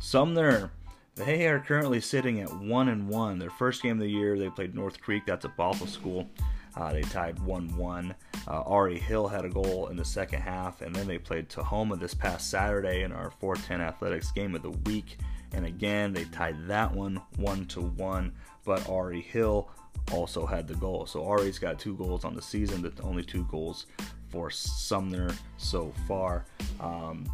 Sumner 0.00 0.70
they 1.16 1.46
are 1.46 1.60
currently 1.60 2.00
sitting 2.00 2.40
at 2.40 2.52
one 2.52 2.88
and 2.88 3.08
one. 3.08 3.38
Their 3.38 3.50
first 3.50 3.82
game 3.82 3.98
of 3.98 4.00
the 4.00 4.10
year, 4.10 4.36
they 4.36 4.50
played 4.50 4.74
North 4.74 5.00
Creek. 5.00 5.22
That's 5.26 5.44
a 5.44 5.48
Bothell 5.48 5.88
school. 5.88 6.28
Uh, 6.76 6.92
they 6.92 7.02
tied 7.02 7.38
1 7.38 7.76
1. 7.76 8.14
Uh, 8.48 8.62
Ari 8.62 8.98
Hill 8.98 9.28
had 9.28 9.44
a 9.44 9.48
goal 9.48 9.88
in 9.88 9.96
the 9.96 10.04
second 10.04 10.40
half, 10.40 10.82
and 10.82 10.94
then 10.94 11.06
they 11.06 11.18
played 11.18 11.48
Tahoma 11.48 12.00
this 12.00 12.14
past 12.14 12.50
Saturday 12.50 13.02
in 13.02 13.12
our 13.12 13.30
410 13.30 13.80
Athletics 13.80 14.32
game 14.32 14.56
of 14.56 14.62
the 14.62 14.72
week. 14.90 15.18
And 15.52 15.66
again, 15.66 16.12
they 16.12 16.24
tied 16.24 16.66
that 16.66 16.92
one 16.92 17.22
1 17.36 17.66
to 17.66 17.82
1, 17.82 18.32
but 18.64 18.88
Ari 18.88 19.20
Hill 19.20 19.70
also 20.12 20.46
had 20.46 20.68
the 20.68 20.74
goal. 20.74 21.06
So 21.06 21.26
Ari's 21.26 21.58
got 21.58 21.78
two 21.78 21.96
goals 21.96 22.24
on 22.24 22.34
the 22.34 22.42
season, 22.42 22.82
but 22.82 22.92
only 23.02 23.22
two 23.22 23.44
goals 23.50 23.86
for 24.28 24.50
Sumner 24.50 25.30
so 25.56 25.92
far. 26.06 26.44
Um, 26.80 27.24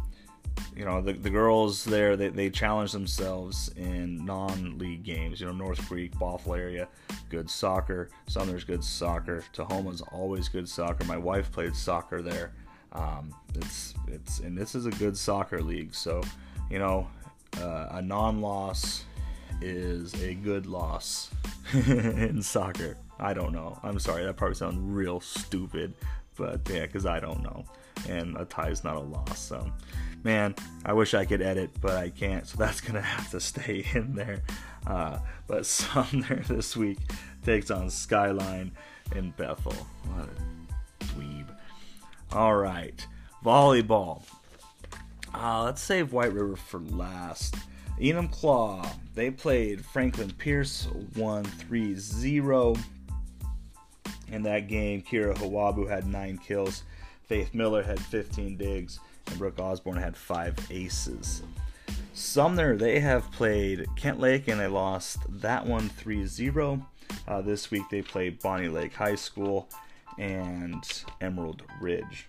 you 0.75 0.85
know 0.85 1.01
the, 1.01 1.13
the 1.13 1.29
girls 1.29 1.83
there 1.83 2.15
they, 2.17 2.27
they 2.27 2.49
challenge 2.49 2.91
themselves 2.91 3.69
in 3.77 4.23
non-league 4.25 5.01
games 5.01 5.39
you 5.39 5.47
know 5.47 5.53
north 5.53 5.87
creek 5.87 6.11
bothell 6.15 6.57
area 6.57 6.87
good 7.31 7.49
soccer. 7.49 8.09
Sumner's 8.27 8.65
good 8.65 8.83
soccer. 8.83 9.43
Tahoma's 9.53 10.01
always 10.11 10.49
good 10.49 10.67
soccer. 10.67 11.05
My 11.05 11.17
wife 11.17 11.51
played 11.51 11.75
soccer 11.75 12.21
there. 12.21 12.51
Um, 12.91 13.33
it's 13.55 13.93
it's 14.07 14.39
and 14.39 14.57
this 14.57 14.75
is 14.75 14.85
a 14.85 14.91
good 14.91 15.17
soccer 15.17 15.61
league. 15.61 15.95
So 15.95 16.21
you 16.69 16.77
know 16.77 17.07
uh, 17.59 17.87
a 17.91 18.01
non-loss 18.01 19.05
is 19.61 20.13
a 20.21 20.33
good 20.33 20.65
loss 20.65 21.29
in 21.73 22.41
soccer 22.41 22.97
i 23.19 23.33
don't 23.33 23.53
know 23.53 23.77
i'm 23.83 23.99
sorry 23.99 24.23
that 24.25 24.35
probably 24.35 24.55
sounds 24.55 24.77
real 24.79 25.19
stupid 25.19 25.93
but 26.35 26.61
yeah 26.69 26.81
because 26.81 27.05
i 27.05 27.19
don't 27.19 27.43
know 27.43 27.63
and 28.09 28.35
a 28.37 28.45
tie 28.45 28.69
is 28.69 28.83
not 28.83 28.95
a 28.95 28.99
loss 28.99 29.39
so 29.39 29.71
man, 30.23 30.55
I 30.85 30.93
wish 30.93 31.13
I 31.13 31.25
could 31.25 31.41
edit, 31.41 31.71
but 31.81 31.97
I 31.97 32.09
can't. 32.09 32.47
So 32.47 32.57
that's 32.59 32.81
gonna 32.81 33.01
have 33.01 33.29
to 33.31 33.39
stay 33.39 33.85
in 33.93 34.15
there. 34.15 34.41
Uh, 34.85 35.19
but 35.47 35.65
Sumner 35.81 36.43
this 36.47 36.75
week 36.75 36.99
takes 37.43 37.71
on 37.71 37.89
Skyline 37.89 38.71
in 39.15 39.31
Bethel. 39.31 39.73
What 40.05 40.29
a 40.29 41.05
dweeb. 41.05 41.47
All 42.31 42.55
right, 42.55 43.05
volleyball. 43.43 44.23
Uh, 45.33 45.63
let's 45.63 45.81
save 45.81 46.13
White 46.13 46.33
River 46.33 46.55
for 46.55 46.79
last. 46.79 47.55
Enumclaw, 48.01 48.91
they 49.13 49.29
played 49.29 49.85
Franklin 49.85 50.31
Pierce 50.31 50.87
1 51.13 51.43
3 51.43 51.95
0. 51.95 52.75
In 54.31 54.41
that 54.41 54.67
game, 54.67 55.03
Kira 55.03 55.35
Hawabu 55.37 55.87
had 55.87 56.07
9 56.07 56.39
kills. 56.39 56.81
Faith 57.27 57.53
Miller 57.53 57.83
had 57.83 57.99
15 57.99 58.57
digs 58.57 58.99
and 59.27 59.37
Brooke 59.37 59.59
Osborne 59.59 59.97
had 59.97 60.17
five 60.17 60.57
aces. 60.71 61.43
Sumner, 62.13 62.75
they 62.75 62.99
have 62.99 63.31
played 63.31 63.85
Kent 63.95 64.19
Lake 64.19 64.47
and 64.47 64.59
they 64.59 64.67
lost 64.67 65.19
that 65.41 65.63
one 65.63 65.87
3 65.89 66.25
0. 66.25 66.83
Uh, 67.27 67.41
this 67.41 67.69
week 67.69 67.83
they 67.91 68.01
play 68.01 68.29
Bonney 68.29 68.67
Lake 68.67 68.95
High 68.95 69.15
School 69.15 69.69
and 70.17 70.83
Emerald 71.21 71.61
Ridge. 71.79 72.27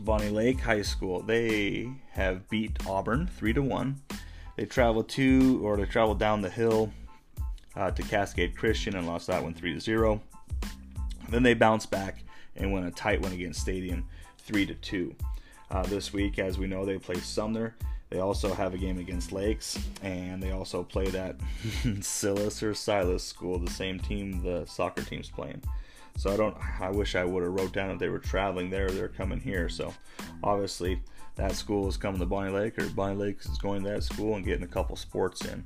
Bonney 0.00 0.30
Lake 0.30 0.58
High 0.58 0.82
School, 0.82 1.22
they 1.22 1.88
have 2.10 2.48
beat 2.48 2.76
Auburn 2.88 3.28
3 3.28 3.52
to 3.52 3.62
1. 3.62 4.00
They 4.58 4.64
traveled 4.64 5.08
to, 5.10 5.60
or 5.62 5.76
they 5.76 5.84
traveled 5.84 6.18
down 6.18 6.42
the 6.42 6.50
hill 6.50 6.92
uh, 7.76 7.92
to 7.92 8.02
Cascade 8.02 8.56
Christian 8.56 8.96
and 8.96 9.06
lost 9.06 9.28
that 9.28 9.40
one 9.40 9.54
3 9.54 9.74
to 9.74 9.80
0. 9.80 10.20
Then 11.28 11.44
they 11.44 11.54
bounced 11.54 11.92
back 11.92 12.24
and 12.56 12.72
won 12.72 12.82
a 12.82 12.90
tight 12.90 13.20
one 13.20 13.30
against 13.30 13.60
Stadium 13.60 14.04
3 14.38 14.66
to 14.66 14.74
2 14.74 15.14
uh, 15.70 15.84
this 15.84 16.12
week. 16.12 16.40
As 16.40 16.58
we 16.58 16.66
know, 16.66 16.84
they 16.84 16.98
play 16.98 17.20
Sumner. 17.20 17.76
They 18.10 18.18
also 18.18 18.52
have 18.52 18.74
a 18.74 18.78
game 18.78 18.98
against 18.98 19.30
Lakes, 19.30 19.78
and 20.02 20.42
they 20.42 20.50
also 20.50 20.82
play 20.82 21.06
that 21.06 21.36
Silas 22.00 22.60
or 22.60 22.74
Silas 22.74 23.22
school, 23.22 23.60
the 23.60 23.70
same 23.70 24.00
team 24.00 24.42
the 24.42 24.64
soccer 24.66 25.02
team's 25.02 25.30
playing. 25.30 25.62
So 26.16 26.32
I 26.32 26.36
don't. 26.36 26.56
I 26.80 26.90
wish 26.90 27.14
I 27.14 27.24
would 27.24 27.42
have 27.42 27.52
wrote 27.52 27.72
down 27.72 27.90
if 27.90 27.98
they 27.98 28.08
were 28.08 28.18
traveling 28.18 28.70
there. 28.70 28.90
They're 28.90 29.08
coming 29.08 29.40
here. 29.40 29.68
So 29.68 29.94
obviously 30.42 31.00
that 31.36 31.52
school 31.52 31.88
is 31.88 31.96
coming 31.96 32.20
to 32.20 32.26
Bonney 32.26 32.50
Lake, 32.50 32.78
or 32.78 32.88
Bonney 32.88 33.16
Lake 33.16 33.38
is 33.40 33.58
going 33.58 33.84
to 33.84 33.90
that 33.90 34.02
school 34.02 34.36
and 34.36 34.44
getting 34.44 34.64
a 34.64 34.68
couple 34.68 34.96
sports 34.96 35.44
in. 35.44 35.64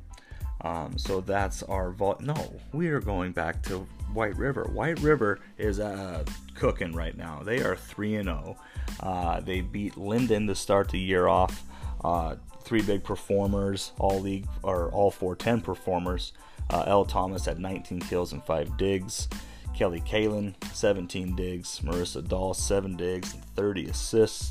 Um, 0.63 0.97
so 0.97 1.21
that's 1.21 1.63
our 1.65 1.91
vol. 1.91 2.19
No, 2.21 2.61
we 2.73 2.89
are 2.89 3.01
going 3.01 3.33
back 3.33 3.63
to 3.65 3.79
White 4.13 4.37
River. 4.37 4.65
White 4.73 5.01
River 5.01 5.41
is 5.59 5.81
uh, 5.81 6.25
cooking 6.55 6.93
right 6.93 7.17
now. 7.17 7.41
They 7.43 7.63
are 7.63 7.75
three 7.75 8.17
and 8.17 8.27
zero. 8.27 8.57
Oh. 9.03 9.07
Uh, 9.07 9.41
they 9.41 9.61
beat 9.61 9.97
Linden 9.97 10.47
to 10.47 10.55
start 10.55 10.91
the 10.91 11.01
year 11.01 11.27
off. 11.27 11.65
Uh, 12.05 12.37
three 12.63 12.83
big 12.83 13.03
performers, 13.03 13.93
all 13.99 14.21
league 14.21 14.47
or 14.63 14.91
all 14.91 15.11
410 15.11 15.61
performers. 15.63 16.33
Uh, 16.71 16.85
L. 16.87 17.05
Thomas 17.05 17.45
had 17.45 17.59
19 17.59 18.01
kills 18.01 18.33
and 18.33 18.43
five 18.45 18.77
digs. 18.77 19.29
Kelly 19.75 20.01
Kalen 20.01 20.55
17 20.73 21.35
digs. 21.35 21.81
Marissa 21.81 22.27
Dahl 22.27 22.55
7 22.55 22.97
digs 22.97 23.35
and 23.35 23.45
30 23.57 23.87
assists, 23.87 24.51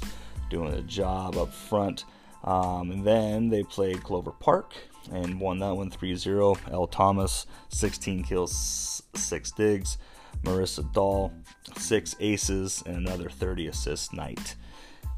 doing 0.49 0.73
a 0.73 0.81
job 0.81 1.37
up 1.37 1.53
front. 1.53 2.05
Um, 2.43 2.91
and 2.91 3.05
then 3.05 3.49
they 3.49 3.63
played 3.63 4.03
Clover 4.03 4.31
Park 4.31 4.73
and 5.11 5.39
won 5.39 5.59
that 5.59 5.75
one 5.75 5.89
3 5.89 6.15
0. 6.15 6.55
L. 6.71 6.87
Thomas, 6.87 7.45
16 7.69 8.23
kills, 8.23 9.03
6 9.15 9.51
digs. 9.51 9.97
Marissa 10.43 10.91
Dahl, 10.93 11.33
6 11.77 12.15
aces, 12.19 12.81
and 12.85 12.97
another 12.97 13.29
30 13.29 13.67
assist 13.67 14.13
night. 14.13 14.55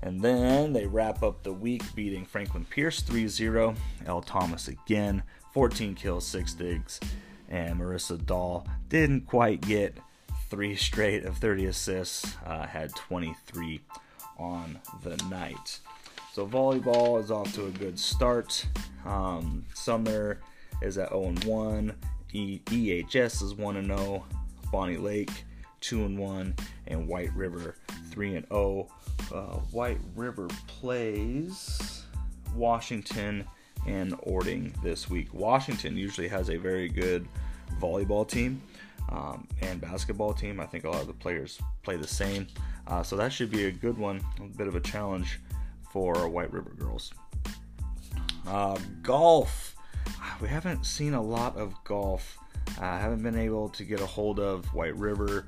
And 0.02 0.22
then 0.22 0.74
they 0.74 0.86
wrap 0.86 1.24
up 1.24 1.44
the 1.44 1.54
week 1.54 1.84
beating 1.96 2.26
Franklin 2.26 2.66
Pierce 2.66 3.02
3 3.02 3.28
0. 3.28 3.76
L. 4.06 4.22
Thomas 4.22 4.68
again, 4.68 5.24
14 5.54 5.96
kills, 5.96 6.28
6 6.28 6.54
digs. 6.56 7.00
And 7.54 7.80
Marissa 7.80 8.18
Dahl 8.26 8.68
didn't 8.90 9.28
quite 9.28 9.62
get 9.62 9.96
three 10.50 10.76
straight 10.76 11.24
of 11.24 11.38
30 11.38 11.68
assists, 11.68 12.36
uh, 12.48 12.66
had 12.66 12.90
23 12.96 13.80
on 14.40 14.80
the 15.04 15.16
night. 15.30 15.80
So 16.34 16.48
volleyball 16.48 17.22
is 17.22 17.30
off 17.30 17.54
to 17.54 17.68
a 17.68 17.70
good 17.70 18.00
start. 18.00 18.66
Um, 19.06 19.66
Sumner 19.76 20.40
is 20.82 20.98
at 20.98 21.10
0 21.10 21.26
and 21.26 21.44
1. 21.44 21.96
E- 22.32 22.60
EHS 22.66 23.44
is 23.44 23.54
1 23.54 23.78
and 23.78 23.88
0. 23.88 24.26
Bonney 24.72 24.98
Lake 24.98 25.46
2 25.82 26.06
and 26.06 26.18
1, 26.18 26.56
and 26.88 27.08
White 27.08 27.32
River 27.36 27.76
3 28.10 28.38
and 28.38 28.48
0. 28.48 28.88
Uh, 29.32 29.58
White 29.70 30.00
River 30.16 30.48
plays 30.66 32.04
Washington 32.56 33.48
and 33.88 34.16
Orting 34.24 34.74
this 34.84 35.10
week. 35.10 35.34
Washington 35.34 35.98
usually 35.98 36.28
has 36.28 36.50
a 36.50 36.58
very 36.58 36.88
good 36.88 37.28
volleyball 37.80 38.28
team 38.28 38.62
um, 39.10 39.48
and 39.62 39.82
basketball 39.82 40.34
team. 40.34 40.60
I 40.60 40.66
think 40.66 40.84
a 40.84 40.90
lot 40.90 41.02
of 41.02 41.08
the 41.08 41.14
players 41.14 41.60
play 41.84 41.98
the 41.98 42.08
same, 42.08 42.48
uh, 42.88 43.04
so 43.04 43.16
that 43.18 43.32
should 43.34 43.52
be 43.52 43.66
a 43.66 43.72
good 43.72 43.98
one. 43.98 44.22
A 44.40 44.44
bit 44.58 44.68
of 44.68 44.76
a 44.76 44.80
challenge 44.80 45.40
for 45.92 46.28
White 46.28 46.52
River 46.52 46.72
girls. 46.78 47.14
Uh, 48.48 48.78
golf. 49.02 49.76
We 50.42 50.48
haven't 50.48 50.86
seen 50.86 51.14
a 51.14 51.22
lot 51.22 51.56
of 51.56 51.76
golf. 51.84 52.38
I 52.80 52.96
uh, 52.96 53.00
haven't 53.00 53.24
been 53.24 53.38
able 53.38 53.70
to 53.70 53.84
get 53.84 54.02
a 54.02 54.06
hold 54.06 54.40
of 54.40 54.66
White 54.74 54.96
River 54.96 55.48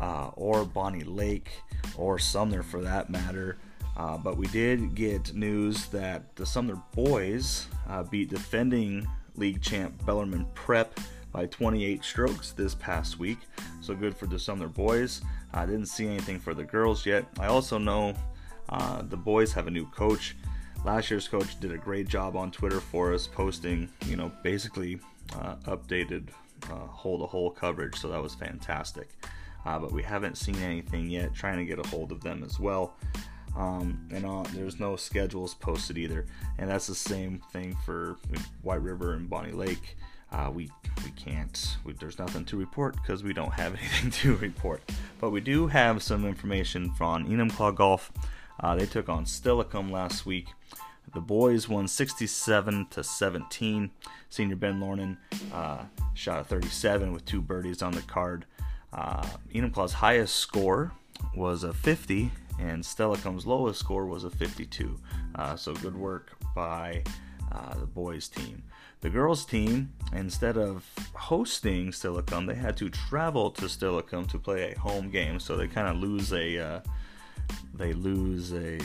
uh, 0.00 0.28
or 0.34 0.64
Bonney 0.64 1.04
Lake 1.04 1.50
or 1.96 2.18
Sumner 2.18 2.62
for 2.62 2.82
that 2.82 3.10
matter. 3.10 3.58
Uh, 3.98 4.16
but 4.16 4.36
we 4.36 4.46
did 4.48 4.94
get 4.94 5.34
news 5.34 5.86
that 5.86 6.34
the 6.36 6.46
Sumner 6.46 6.80
boys 6.94 7.66
uh, 7.88 8.04
beat 8.04 8.30
defending 8.30 9.06
league 9.36 9.60
champ 9.60 9.92
Bellarmine 10.06 10.46
Prep 10.54 10.98
by 11.32 11.46
28 11.46 12.04
strokes 12.04 12.52
this 12.52 12.74
past 12.76 13.18
week. 13.18 13.38
So 13.80 13.94
good 13.94 14.16
for 14.16 14.26
the 14.26 14.38
Sumner 14.38 14.68
boys. 14.68 15.20
I 15.52 15.66
didn't 15.66 15.86
see 15.86 16.06
anything 16.06 16.38
for 16.38 16.54
the 16.54 16.64
girls 16.64 17.04
yet. 17.04 17.24
I 17.40 17.46
also 17.46 17.76
know 17.76 18.14
uh, 18.68 19.02
the 19.02 19.16
boys 19.16 19.52
have 19.52 19.66
a 19.66 19.70
new 19.70 19.86
coach. 19.90 20.36
Last 20.84 21.10
year's 21.10 21.26
coach 21.26 21.58
did 21.58 21.72
a 21.72 21.78
great 21.78 22.06
job 22.06 22.36
on 22.36 22.52
Twitter 22.52 22.80
for 22.80 23.12
us, 23.12 23.26
posting, 23.26 23.88
you 24.06 24.16
know, 24.16 24.30
basically 24.44 25.00
uh, 25.34 25.56
updated 25.66 26.28
hole 26.68 27.18
to 27.18 27.26
hole 27.26 27.50
coverage, 27.50 27.96
so 27.96 28.08
that 28.08 28.22
was 28.22 28.34
fantastic. 28.34 29.08
Uh, 29.66 29.78
but 29.78 29.92
we 29.92 30.02
haven't 30.02 30.36
seen 30.38 30.56
anything 30.56 31.10
yet. 31.10 31.34
Trying 31.34 31.58
to 31.58 31.64
get 31.64 31.84
a 31.84 31.88
hold 31.88 32.12
of 32.12 32.22
them 32.22 32.44
as 32.44 32.60
well. 32.60 32.96
Um, 33.58 33.98
and 34.12 34.24
uh, 34.24 34.44
there's 34.54 34.78
no 34.78 34.94
schedules 34.94 35.52
posted 35.54 35.98
either. 35.98 36.26
And 36.58 36.70
that's 36.70 36.86
the 36.86 36.94
same 36.94 37.42
thing 37.52 37.76
for 37.84 38.16
White 38.62 38.80
River 38.80 39.14
and 39.14 39.28
Bonney 39.28 39.52
Lake. 39.52 39.96
Uh, 40.30 40.50
we 40.54 40.70
we 41.04 41.10
can't. 41.12 41.76
We, 41.84 41.94
there's 41.94 42.18
nothing 42.18 42.44
to 42.46 42.56
report 42.56 42.94
because 42.94 43.24
we 43.24 43.32
don't 43.32 43.52
have 43.52 43.74
anything 43.78 44.10
to 44.12 44.36
report. 44.36 44.82
But 45.20 45.30
we 45.30 45.40
do 45.40 45.66
have 45.66 46.02
some 46.02 46.24
information 46.24 46.92
from 46.92 47.26
Enumclaw 47.26 47.74
Golf. 47.74 48.12
Uh, 48.60 48.76
they 48.76 48.86
took 48.86 49.08
on 49.08 49.24
Steilacoom 49.24 49.90
last 49.90 50.24
week. 50.24 50.48
The 51.14 51.20
boys 51.20 51.68
won 51.68 51.88
67 51.88 52.86
to 52.90 53.02
17. 53.02 53.90
Senior 54.28 54.56
Ben 54.56 54.78
Lornan 54.78 55.16
uh, 55.52 55.84
shot 56.14 56.40
a 56.40 56.44
37 56.44 57.12
with 57.12 57.24
two 57.24 57.40
birdies 57.40 57.82
on 57.82 57.92
the 57.92 58.02
card. 58.02 58.44
Uh, 58.92 59.26
Enumclaw's 59.54 59.94
highest 59.94 60.36
score 60.36 60.92
was 61.34 61.64
a 61.64 61.72
50, 61.72 62.30
and 62.58 62.82
Steilacoom's 62.82 63.46
lowest 63.46 63.80
score 63.80 64.06
was 64.06 64.24
a 64.24 64.30
52. 64.30 64.98
Uh, 65.34 65.56
so 65.56 65.74
good 65.74 65.96
work 65.96 66.32
by 66.54 67.02
uh, 67.52 67.74
the 67.74 67.86
boys' 67.86 68.28
team. 68.28 68.62
The 69.00 69.10
girls' 69.10 69.44
team, 69.44 69.92
instead 70.12 70.58
of 70.58 70.84
hosting 71.14 71.92
Steilacoom, 71.92 72.48
they 72.48 72.54
had 72.54 72.76
to 72.78 72.90
travel 72.90 73.50
to 73.52 73.66
Steilacoom 73.66 74.28
to 74.30 74.38
play 74.38 74.72
a 74.72 74.78
home 74.78 75.10
game. 75.10 75.38
So 75.38 75.56
they 75.56 75.68
kind 75.68 75.88
of 75.88 75.96
lose 75.96 76.32
a 76.32 76.58
uh, 76.58 76.80
they 77.74 77.92
lose 77.92 78.52
a 78.52 78.80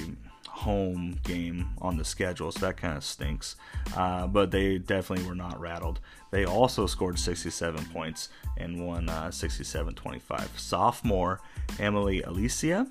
home 0.48 1.20
game 1.24 1.68
on 1.82 1.98
the 1.98 2.06
schedule, 2.06 2.52
so 2.52 2.60
that 2.68 2.78
kind 2.78 2.96
of 2.96 3.04
stinks. 3.04 3.56
Uh, 3.98 4.28
but 4.28 4.52
they 4.52 4.78
definitely 4.78 5.26
were 5.28 5.36
not 5.36 5.60
rattled. 5.60 6.00
They 6.30 6.46
also 6.46 6.86
scored 6.86 7.18
67 7.18 7.84
points 7.86 8.30
and 8.58 8.86
won 8.86 9.10
uh, 9.10 9.32
67 9.32 9.96
25. 9.96 10.52
Sophomore 10.56 11.42
Emily 11.80 12.22
Alicia, 12.22 12.88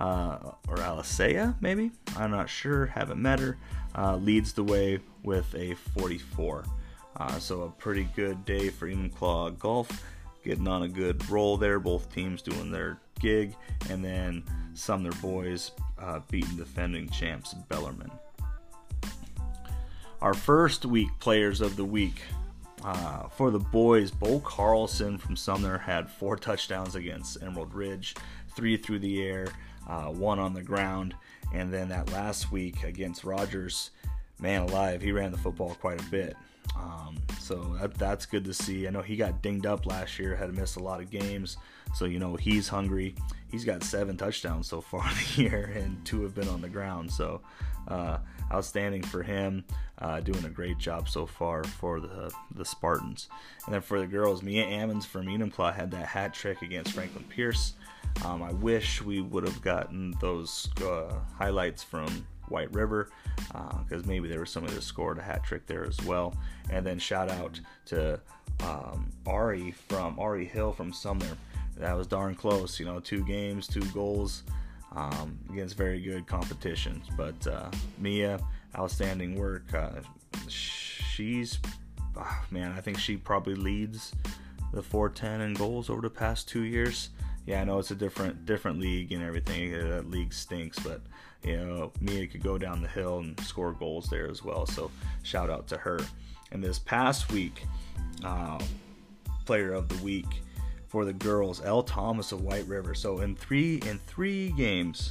uh, 0.00 0.38
or 0.66 0.76
Alicea, 0.76 1.54
maybe? 1.60 1.92
I'm 2.16 2.30
not 2.30 2.48
sure, 2.48 2.86
haven't 2.86 3.20
met 3.20 3.38
her, 3.38 3.58
uh, 3.96 4.16
leads 4.16 4.52
the 4.52 4.64
way 4.64 4.98
with 5.22 5.54
a 5.54 5.74
44. 5.74 6.64
Uh, 7.16 7.38
so 7.38 7.62
a 7.62 7.70
pretty 7.70 8.08
good 8.16 8.44
day 8.44 8.70
for 8.70 8.88
Enumclaw 8.88 9.58
Golf, 9.58 10.02
getting 10.42 10.66
on 10.66 10.82
a 10.82 10.88
good 10.88 11.28
roll 11.30 11.56
there. 11.56 11.78
Both 11.78 12.12
teams 12.12 12.40
doing 12.40 12.72
their 12.72 12.98
gig, 13.20 13.54
and 13.90 14.02
then 14.02 14.42
Sumner 14.72 15.12
boys 15.20 15.72
uh, 15.98 16.20
beating 16.30 16.56
defending 16.56 17.10
champs 17.10 17.52
Bellarmine. 17.68 18.10
Our 20.22 20.34
first 20.34 20.86
week 20.86 21.08
players 21.18 21.60
of 21.60 21.76
the 21.76 21.84
week 21.84 22.22
uh, 22.84 23.28
for 23.28 23.50
the 23.50 23.58
boys, 23.58 24.10
Bo 24.10 24.40
Carlson 24.40 25.18
from 25.18 25.36
Sumner 25.36 25.76
had 25.76 26.08
four 26.08 26.36
touchdowns 26.36 26.94
against 26.94 27.42
Emerald 27.42 27.74
Ridge, 27.74 28.14
three 28.54 28.76
through 28.76 29.00
the 29.00 29.22
air, 29.22 29.48
uh, 29.90 30.06
one 30.06 30.38
on 30.38 30.54
the 30.54 30.62
ground, 30.62 31.14
and 31.52 31.72
then 31.72 31.88
that 31.88 32.12
last 32.12 32.52
week 32.52 32.84
against 32.84 33.24
Rogers, 33.24 33.90
man 34.40 34.62
alive, 34.62 35.02
he 35.02 35.10
ran 35.10 35.32
the 35.32 35.38
football 35.38 35.76
quite 35.80 36.00
a 36.00 36.10
bit. 36.10 36.36
Um, 36.76 37.16
so 37.40 37.76
that, 37.80 37.94
that's 37.94 38.24
good 38.24 38.44
to 38.44 38.54
see. 38.54 38.86
I 38.86 38.90
know 38.90 39.02
he 39.02 39.16
got 39.16 39.42
dinged 39.42 39.66
up 39.66 39.86
last 39.86 40.18
year, 40.18 40.36
had 40.36 40.46
to 40.46 40.52
miss 40.52 40.76
a 40.76 40.80
lot 40.80 41.00
of 41.00 41.10
games. 41.10 41.56
So, 41.94 42.04
you 42.04 42.20
know, 42.20 42.36
he's 42.36 42.68
hungry. 42.68 43.16
He's 43.50 43.64
got 43.64 43.82
seven 43.82 44.16
touchdowns 44.16 44.68
so 44.68 44.80
far 44.80 45.02
in 45.10 45.16
the 45.16 45.42
year, 45.42 45.72
and 45.74 46.02
two 46.04 46.22
have 46.22 46.36
been 46.36 46.48
on 46.48 46.60
the 46.60 46.68
ground. 46.68 47.10
So, 47.10 47.40
uh, 47.88 48.18
outstanding 48.52 49.02
for 49.02 49.22
him. 49.22 49.64
Uh, 49.98 50.18
doing 50.18 50.42
a 50.46 50.48
great 50.48 50.78
job 50.78 51.06
so 51.10 51.26
far 51.26 51.62
for 51.62 52.00
the 52.00 52.32
the 52.54 52.64
Spartans. 52.64 53.28
And 53.66 53.74
then 53.74 53.82
for 53.82 54.00
the 54.00 54.06
girls, 54.06 54.42
Mia 54.42 54.64
Ammons 54.64 55.04
from 55.04 55.26
Enumclaw 55.26 55.74
had 55.74 55.90
that 55.90 56.06
hat 56.06 56.32
trick 56.32 56.62
against 56.62 56.92
Franklin 56.92 57.24
Pierce. 57.28 57.74
Um, 58.24 58.42
I 58.42 58.52
wish 58.52 59.02
we 59.02 59.20
would 59.20 59.46
have 59.46 59.60
gotten 59.60 60.14
those 60.20 60.70
uh, 60.82 61.12
highlights 61.36 61.82
from 61.82 62.26
White 62.48 62.72
River 62.72 63.10
because 63.36 64.04
uh, 64.04 64.06
maybe 64.06 64.28
there 64.28 64.40
was 64.40 64.50
somebody 64.50 64.74
that 64.74 64.82
scored 64.82 65.18
a 65.18 65.22
hat 65.22 65.44
trick 65.44 65.66
there 65.66 65.84
as 65.84 66.00
well. 66.02 66.34
And 66.70 66.84
then 66.84 66.98
shout 66.98 67.30
out 67.30 67.60
to 67.86 68.20
um, 68.62 69.10
Ari 69.26 69.72
from 69.72 70.18
Ari 70.18 70.46
Hill 70.46 70.72
from 70.72 70.92
Sumner. 70.92 71.36
That 71.76 71.96
was 71.96 72.06
darn 72.06 72.34
close. 72.34 72.78
You 72.78 72.86
know, 72.86 73.00
two 73.00 73.24
games, 73.24 73.66
two 73.66 73.84
goals 73.92 74.42
um, 74.92 75.38
against 75.50 75.76
very 75.76 76.00
good 76.00 76.26
competitions. 76.26 77.06
But 77.16 77.46
uh, 77.46 77.70
Mia, 77.98 78.40
outstanding 78.76 79.38
work. 79.38 79.72
Uh, 79.74 80.00
she's 80.48 81.58
oh, 82.16 82.44
man, 82.50 82.72
I 82.72 82.80
think 82.80 82.98
she 82.98 83.16
probably 83.16 83.54
leads 83.54 84.12
the 84.72 84.82
410 84.82 85.40
in 85.40 85.54
goals 85.54 85.90
over 85.90 86.00
the 86.00 86.10
past 86.10 86.48
two 86.48 86.62
years. 86.62 87.10
Yeah, 87.46 87.60
I 87.60 87.64
know 87.64 87.78
it's 87.78 87.90
a 87.90 87.96
different 87.96 88.46
different 88.46 88.78
league 88.78 89.12
and 89.12 89.22
everything. 89.22 89.72
That 89.72 90.10
league 90.10 90.32
stinks, 90.32 90.78
but 90.78 91.00
you 91.42 91.56
know, 91.56 91.92
Mia 92.00 92.26
could 92.26 92.42
go 92.42 92.58
down 92.58 92.82
the 92.82 92.88
hill 92.88 93.20
and 93.20 93.38
score 93.40 93.72
goals 93.72 94.08
there 94.08 94.28
as 94.28 94.44
well. 94.44 94.66
So 94.66 94.90
shout 95.22 95.50
out 95.50 95.66
to 95.68 95.78
her. 95.78 95.98
And 96.52 96.62
this 96.62 96.78
past 96.78 97.32
week, 97.32 97.64
uh, 98.24 98.58
player 99.46 99.72
of 99.72 99.88
the 99.88 100.02
week 100.04 100.42
for 100.90 101.04
the 101.04 101.12
girls, 101.12 101.62
L. 101.64 101.84
Thomas 101.84 102.32
of 102.32 102.42
White 102.42 102.66
River. 102.66 102.94
So 102.94 103.20
in 103.20 103.36
three 103.36 103.76
in 103.86 103.98
three 104.00 104.50
games, 104.50 105.08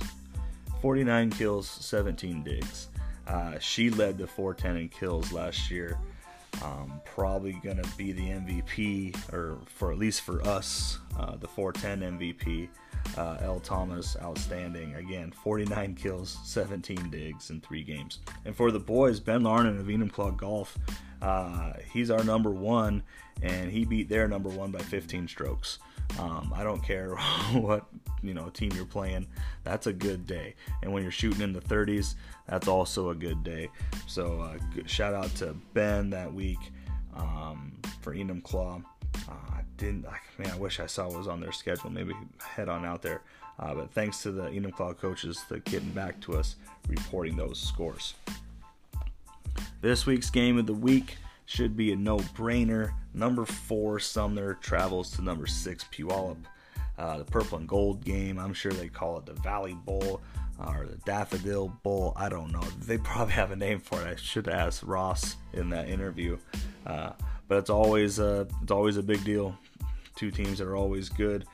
49 0.82 1.32
kills, 1.32 1.70
17 1.70 2.44
digs. 2.44 2.90
Uh, 3.26 3.58
she 3.60 3.90
led 3.90 4.18
the 4.18 4.28
410 4.28 4.76
in 4.76 4.90
kills 4.90 5.32
last 5.32 5.72
year. 5.72 5.98
Um, 6.64 7.00
probably 7.06 7.54
gonna 7.64 7.88
be 7.96 8.12
the 8.12 8.28
MVP, 8.28 9.16
or 9.32 9.58
for 9.68 9.92
at 9.92 9.98
least 9.98 10.22
for 10.22 10.42
us, 10.46 11.00
uh, 11.18 11.38
the 11.38 11.48
410 11.48 12.18
MVP. 12.18 12.68
Uh, 13.18 13.38
L. 13.42 13.60
Thomas, 13.62 14.18
outstanding. 14.22 14.96
Again, 14.96 15.32
49 15.32 15.96
kills, 15.96 16.38
17 16.44 17.10
digs 17.10 17.50
in 17.50 17.62
three 17.62 17.84
games. 17.84 18.20
And 18.46 18.56
for 18.56 18.72
the 18.72 18.80
boys, 18.80 19.20
Ben 19.20 19.42
Larnan 19.42 19.80
of 19.80 19.88
Enumclaw 19.88 20.36
Golf, 20.38 20.78
uh, 21.22 21.74
he's 21.92 22.12
our 22.12 22.24
number 22.24 22.52
one, 22.52 23.02
and 23.42 23.72
he 23.72 23.86
beat 23.86 24.10
their 24.10 24.28
number 24.28 24.50
one 24.50 24.72
by 24.72 24.80
15 24.80 25.28
strokes. 25.28 25.80
Um, 26.18 26.52
I 26.56 26.64
don't 26.64 26.84
care 26.84 27.16
what 27.54 27.86
you 28.22 28.34
know 28.34 28.50
team 28.50 28.72
you're 28.76 28.86
playing. 28.86 29.28
That's 29.64 29.88
a 29.88 29.94
good 29.94 30.26
day. 30.26 30.56
And 30.82 30.92
when 30.92 31.04
you're 31.04 31.12
shooting 31.12 31.42
in 31.42 31.54
the 31.54 31.62
30s, 31.62 32.16
that's 32.48 32.68
also 32.68 33.10
a 33.10 33.16
good 33.16 33.44
day. 33.44 33.70
So 34.08 34.42
uh, 34.42 34.58
shout 34.86 35.14
out 35.14 35.34
to 35.36 35.56
Ben 35.74 36.10
that 36.10 36.34
week 36.34 36.60
um, 37.16 37.74
for 38.02 38.14
Enumclaw. 38.14 38.84
Uh, 39.28 39.32
I 39.52 39.62
didn't, 39.78 40.06
man, 40.38 40.52
I 40.52 40.58
wish 40.58 40.80
I 40.80 40.86
saw 40.86 41.08
what 41.08 41.18
was 41.18 41.28
on 41.28 41.40
their 41.40 41.52
schedule. 41.52 41.90
Maybe 41.90 42.14
head 42.40 42.70
on 42.70 42.86
out 42.86 43.02
there. 43.02 43.22
Uh, 43.60 43.76
but 43.76 43.92
thanks 43.92 44.22
to 44.24 44.32
the 44.32 44.44
Enumclaw 44.44 44.98
coaches 44.98 45.40
for 45.40 45.60
getting 45.60 45.90
back 45.90 46.20
to 46.22 46.38
us, 46.38 46.56
reporting 46.88 47.36
those 47.36 47.60
scores. 47.60 48.14
This 49.82 50.06
week's 50.06 50.30
game 50.30 50.58
of 50.58 50.66
the 50.66 50.74
week 50.74 51.18
should 51.50 51.76
be 51.76 51.92
a 51.92 51.96
no-brainer. 51.96 52.92
Number 53.16 53.44
four, 53.44 54.00
Sumner 54.00 54.54
travels 54.62 55.10
to 55.16 55.24
number 55.24 55.48
six, 55.48 55.84
Puyallup. 55.92 56.38
Uh, 56.96 57.18
the 57.18 57.24
purple 57.24 57.58
and 57.58 57.68
gold 57.68 58.06
game. 58.06 58.38
I'm 58.38 58.54
sure 58.54 58.72
they 58.72 58.88
call 58.88 59.18
it 59.18 59.26
the 59.26 59.34
Valley 59.34 59.74
Bowl 59.74 60.22
or 60.60 60.86
the 60.86 60.98
Daffodil 61.06 61.70
Bowl. 61.82 62.14
I 62.16 62.30
don't 62.30 62.52
know. 62.52 62.62
They 62.86 63.00
probably 63.00 63.34
have 63.34 63.50
a 63.50 63.56
name 63.56 63.80
for 63.80 64.00
it. 64.00 64.06
I 64.06 64.16
should 64.16 64.48
ask 64.48 64.86
Ross 64.86 65.38
in 65.54 65.72
that 65.72 65.90
interview. 65.90 66.38
Uh, 66.86 67.14
but 67.48 67.58
it's 67.58 67.72
always 67.72 68.20
a, 68.20 68.48
it's 68.62 68.72
always 68.72 68.98
a 68.98 69.04
big 69.04 69.24
deal. 69.24 69.58
Two 70.16 70.30
teams 70.30 70.60
that 70.60 70.68
are 70.68 70.76
always 70.76 71.10
good. 71.10 71.46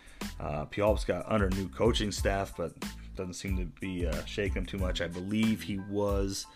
Uh, 0.41 0.65
Puyallup's 0.65 1.05
got 1.05 1.31
under 1.31 1.49
new 1.51 1.69
coaching 1.69 2.11
staff, 2.11 2.53
but 2.57 2.73
doesn't 3.15 3.35
seem 3.35 3.55
to 3.57 3.65
be 3.79 4.05
uh, 4.05 4.25
shaking 4.25 4.55
them 4.55 4.65
too 4.65 4.77
much. 4.77 4.99
I 4.99 5.07
believe 5.07 5.61
he 5.61 5.79
was 5.89 6.47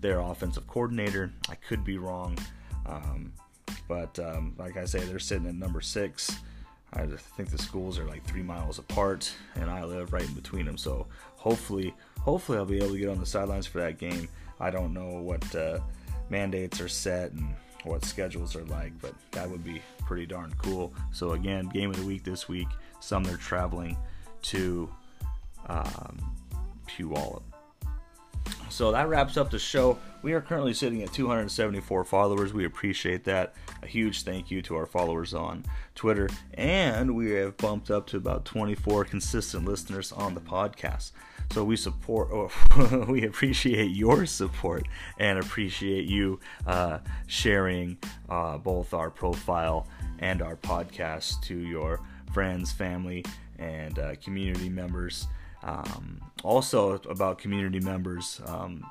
their 0.00 0.18
offensive 0.18 0.66
coordinator. 0.66 1.32
I 1.48 1.54
could 1.54 1.84
be 1.84 1.98
wrong, 1.98 2.36
um, 2.88 3.32
but 3.86 4.18
um, 4.18 4.54
like 4.58 4.76
I 4.76 4.84
say, 4.84 5.00
they're 5.00 5.18
sitting 5.18 5.46
at 5.46 5.54
number 5.54 5.80
six. 5.80 6.30
I 6.92 7.06
think 7.06 7.50
the 7.50 7.58
schools 7.58 7.98
are 7.98 8.04
like 8.04 8.24
three 8.24 8.42
miles 8.42 8.78
apart, 8.78 9.30
and 9.56 9.70
I 9.70 9.84
live 9.84 10.12
right 10.12 10.24
in 10.24 10.32
between 10.34 10.64
them. 10.64 10.78
So 10.78 11.06
hopefully, 11.36 11.94
hopefully 12.20 12.58
I'll 12.58 12.64
be 12.64 12.78
able 12.78 12.92
to 12.92 12.98
get 12.98 13.08
on 13.10 13.20
the 13.20 13.26
sidelines 13.26 13.66
for 13.66 13.78
that 13.80 13.98
game. 13.98 14.28
I 14.58 14.70
don't 14.70 14.94
know 14.94 15.20
what 15.20 15.54
uh, 15.54 15.78
mandates 16.30 16.80
are 16.80 16.88
set 16.88 17.32
and 17.32 17.54
what 17.84 18.04
schedules 18.04 18.56
are 18.56 18.64
like, 18.64 18.92
but 19.00 19.14
that 19.32 19.48
would 19.48 19.64
be 19.64 19.82
pretty 20.06 20.26
darn 20.26 20.52
cool. 20.58 20.92
So 21.12 21.32
again, 21.32 21.68
game 21.68 21.90
of 21.90 21.96
the 21.96 22.06
week 22.06 22.24
this 22.24 22.48
week. 22.48 22.68
Sumner 23.00 23.36
traveling 23.36 23.96
to 24.42 24.90
um, 25.66 26.34
Puyallup. 26.88 27.42
So 28.70 28.92
that 28.92 29.08
wraps 29.08 29.36
up 29.36 29.50
the 29.50 29.58
show. 29.58 29.98
We 30.22 30.32
are 30.32 30.40
currently 30.40 30.74
sitting 30.74 31.02
at 31.02 31.12
274 31.12 32.04
followers. 32.04 32.52
We 32.52 32.64
appreciate 32.64 33.24
that. 33.24 33.54
A 33.82 33.86
huge 33.86 34.22
thank 34.22 34.50
you 34.50 34.62
to 34.62 34.76
our 34.76 34.86
followers 34.86 35.32
on 35.32 35.64
Twitter. 35.94 36.28
And 36.54 37.14
we 37.14 37.30
have 37.32 37.56
bumped 37.56 37.90
up 37.90 38.06
to 38.08 38.16
about 38.16 38.44
24 38.44 39.04
consistent 39.04 39.64
listeners 39.64 40.10
on 40.12 40.34
the 40.34 40.40
podcast. 40.40 41.12
So 41.52 41.64
we 41.64 41.76
support, 41.76 42.30
or 42.32 42.50
we 43.08 43.24
appreciate 43.24 43.90
your 43.90 44.26
support 44.26 44.86
and 45.18 45.38
appreciate 45.38 46.06
you 46.06 46.40
uh, 46.66 46.98
sharing 47.26 47.98
uh, 48.28 48.58
both 48.58 48.92
our 48.92 49.10
profile 49.10 49.86
and 50.18 50.42
our 50.42 50.56
podcast 50.56 51.42
to 51.42 51.56
your 51.56 52.00
friends, 52.32 52.72
family, 52.72 53.24
and 53.58 53.98
uh, 53.98 54.14
community 54.16 54.68
members. 54.68 55.26
Um, 55.62 56.20
also, 56.42 56.94
about 57.08 57.38
community 57.38 57.80
members, 57.80 58.40
um, 58.46 58.86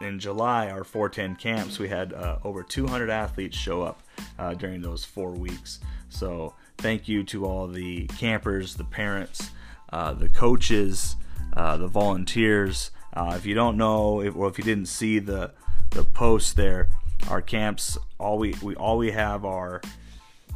in 0.00 0.20
July, 0.20 0.70
our 0.70 0.84
410 0.84 1.36
camps, 1.36 1.78
we 1.78 1.88
had 1.88 2.12
uh, 2.12 2.38
over 2.44 2.62
200 2.62 3.10
athletes 3.10 3.56
show 3.56 3.82
up 3.82 4.02
uh, 4.38 4.54
during 4.54 4.80
those 4.80 5.04
four 5.04 5.32
weeks. 5.32 5.80
So, 6.08 6.54
thank 6.78 7.08
you 7.08 7.24
to 7.24 7.46
all 7.46 7.66
the 7.66 8.06
campers, 8.18 8.76
the 8.76 8.84
parents, 8.84 9.50
uh, 9.92 10.14
the 10.14 10.28
coaches, 10.28 11.16
uh, 11.56 11.76
the 11.76 11.88
volunteers. 11.88 12.90
Uh, 13.12 13.34
if 13.36 13.44
you 13.44 13.54
don't 13.54 13.76
know, 13.76 14.20
if, 14.20 14.36
or 14.36 14.48
if 14.48 14.58
you 14.58 14.64
didn't 14.64 14.86
see 14.86 15.18
the 15.18 15.52
the 15.90 16.04
post 16.04 16.54
there, 16.56 16.88
our 17.30 17.40
camps 17.40 17.96
all 18.18 18.38
we, 18.38 18.54
we 18.62 18.74
all 18.76 18.98
we 18.98 19.10
have 19.10 19.44
are 19.44 19.80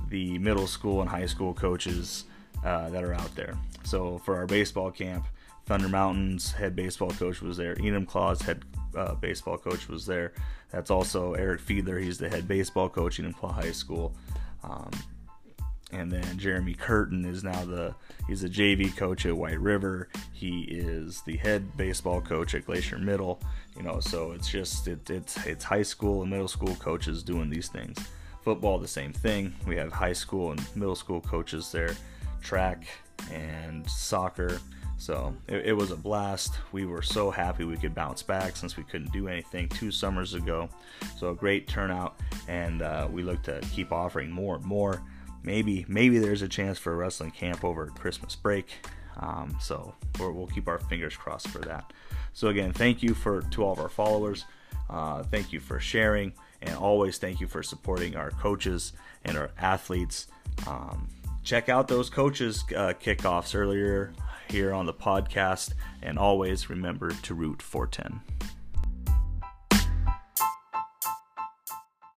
the 0.09 0.39
middle 0.39 0.67
school 0.67 1.01
and 1.01 1.09
high 1.09 1.27
school 1.27 1.55
coaches 1.55 2.25
uh, 2.65 2.91
that 2.91 3.03
are 3.03 3.15
out 3.15 3.35
there. 3.35 3.55
So 3.85 4.19
for 4.25 4.37
our 4.37 4.47
baseball 4.47 4.91
camp, 4.91 5.27
Thunder 5.67 5.89
Mountains 5.89 6.53
head 6.53 6.75
baseball 6.75 7.11
coach 7.11 7.41
was 7.41 7.57
there. 7.57 7.75
Enumclaw's 7.77 8.43
head 8.43 8.65
uh, 8.97 9.15
baseball 9.15 9.59
coach 9.59 9.89
was 9.89 10.07
there. 10.07 10.33
That's 10.71 10.91
also 10.91 11.35
Eric 11.35 11.61
Fiedler. 11.61 12.03
He's 12.03 12.19
the 12.19 12.29
head 12.29 12.49
baseball 12.49 12.89
coach 12.89 13.19
in 13.19 13.33
Enumclaw 13.33 13.53
High 13.53 13.73
School. 13.73 14.15
Um, 14.65 14.91
and 15.93 16.11
then 16.11 16.39
Jeremy 16.39 16.75
Curtin 16.75 17.25
is 17.25 17.45
now 17.45 17.65
the 17.65 17.95
he's 18.27 18.43
a 18.43 18.49
JV 18.49 18.97
coach 18.97 19.27
at 19.27 19.37
White 19.37 19.61
River. 19.61 20.09
He 20.33 20.63
is 20.63 21.21
the 21.23 21.37
head 21.37 21.77
baseball 21.77 22.21
coach 22.21 22.55
at 22.55 22.65
Glacier 22.65 22.99
Middle. 22.99 23.41
You 23.77 23.83
know, 23.83 24.01
so 24.01 24.33
it's 24.33 24.49
just 24.49 24.89
it, 24.89 25.09
it's 25.11 25.47
it's 25.47 25.65
high 25.65 25.83
school 25.83 26.23
and 26.23 26.31
middle 26.31 26.49
school 26.49 26.75
coaches 26.77 27.23
doing 27.23 27.51
these 27.51 27.69
things. 27.69 27.99
Football, 28.43 28.79
the 28.79 28.89
same 28.89 29.13
thing. 29.13 29.55
We 29.67 29.77
have 29.77 29.93
high 29.93 30.15
school 30.15 30.51
and 30.51 30.65
middle 30.75 30.97
school 30.97 31.21
coaches 31.21 31.71
there. 31.71 31.95
Track 32.41 32.85
and 33.31 33.89
soccer 33.89 34.59
so 35.03 35.35
it, 35.49 35.67
it, 35.67 35.73
was 35.73 35.91
a 35.91 35.97
blast. 35.97 36.55
We 36.71 36.87
were 36.87 37.03
so 37.03 37.33
happy 37.33 37.65
we 37.65 37.77
could 37.77 37.93
bounce 37.93 38.23
back 38.23 38.55
since 38.55 38.77
we 38.77 38.85
couldn't 38.85 39.11
do 39.11 39.27
anything 39.27 39.69
two 39.69 39.91
summers 39.91 40.35
ago. 40.35 40.69
So 41.19 41.31
a 41.31 41.35
great 41.35 41.67
turnout, 41.67 42.21
and 42.47 42.83
uh, 42.83 43.09
we 43.11 43.25
look 43.25 43.43
to 43.43 43.61
keep 43.73 43.91
offering 43.91 44.31
more 44.31 44.55
and 44.55 44.65
more. 44.65 45.03
Maybe 45.43 45.85
maybe 45.89 46.21
there's 46.21 46.43
a 46.43 46.49
chance 46.49 46.79
for 46.79 46.93
a 46.93 46.97
wrestling 46.97 47.33
camp 47.33 47.65
over 47.65 47.89
Christmas 47.89 48.37
break. 48.37 48.69
Um, 49.17 49.57
so 49.61 49.93
we 50.21 50.29
will 50.29 50.47
keep 50.47 50.69
our 50.69 50.79
fingers 50.79 51.17
crossed 51.17 51.49
for 51.49 51.59
that. 51.63 51.93
So 52.33 52.47
again, 52.49 52.73
thank 52.73 53.03
you 53.03 53.13
for 53.13 53.43
to 53.43 53.65
all 53.65 53.73
of 53.73 53.81
our 53.81 53.89
followers. 53.89 54.45
Uh, 54.89 55.25
thank 55.25 55.53
you 55.53 55.59
for 55.59 55.81
sharing, 55.81 56.33
and 56.61 56.77
always 56.77 57.19
thank 57.19 57.41
you 57.41 57.49
for 57.49 57.65
supporting 57.65 58.15
our 58.15 58.31
coaches 58.31 58.93
and 59.25 59.37
our 59.37 59.51
athletes. 59.59 60.29
Um, 60.65 61.09
check 61.43 61.69
out 61.69 61.89
those 61.89 62.11
coaches 62.11 62.65
uh, 62.77 62.93
kickoffs 63.01 63.55
earlier 63.55 64.13
here 64.49 64.73
on 64.73 64.87
the 64.87 64.95
podcast. 64.95 65.73
And 66.03 66.19
always 66.19 66.71
remember 66.71 67.11
to 67.11 67.35
root 67.35 67.63
410. 67.63 68.21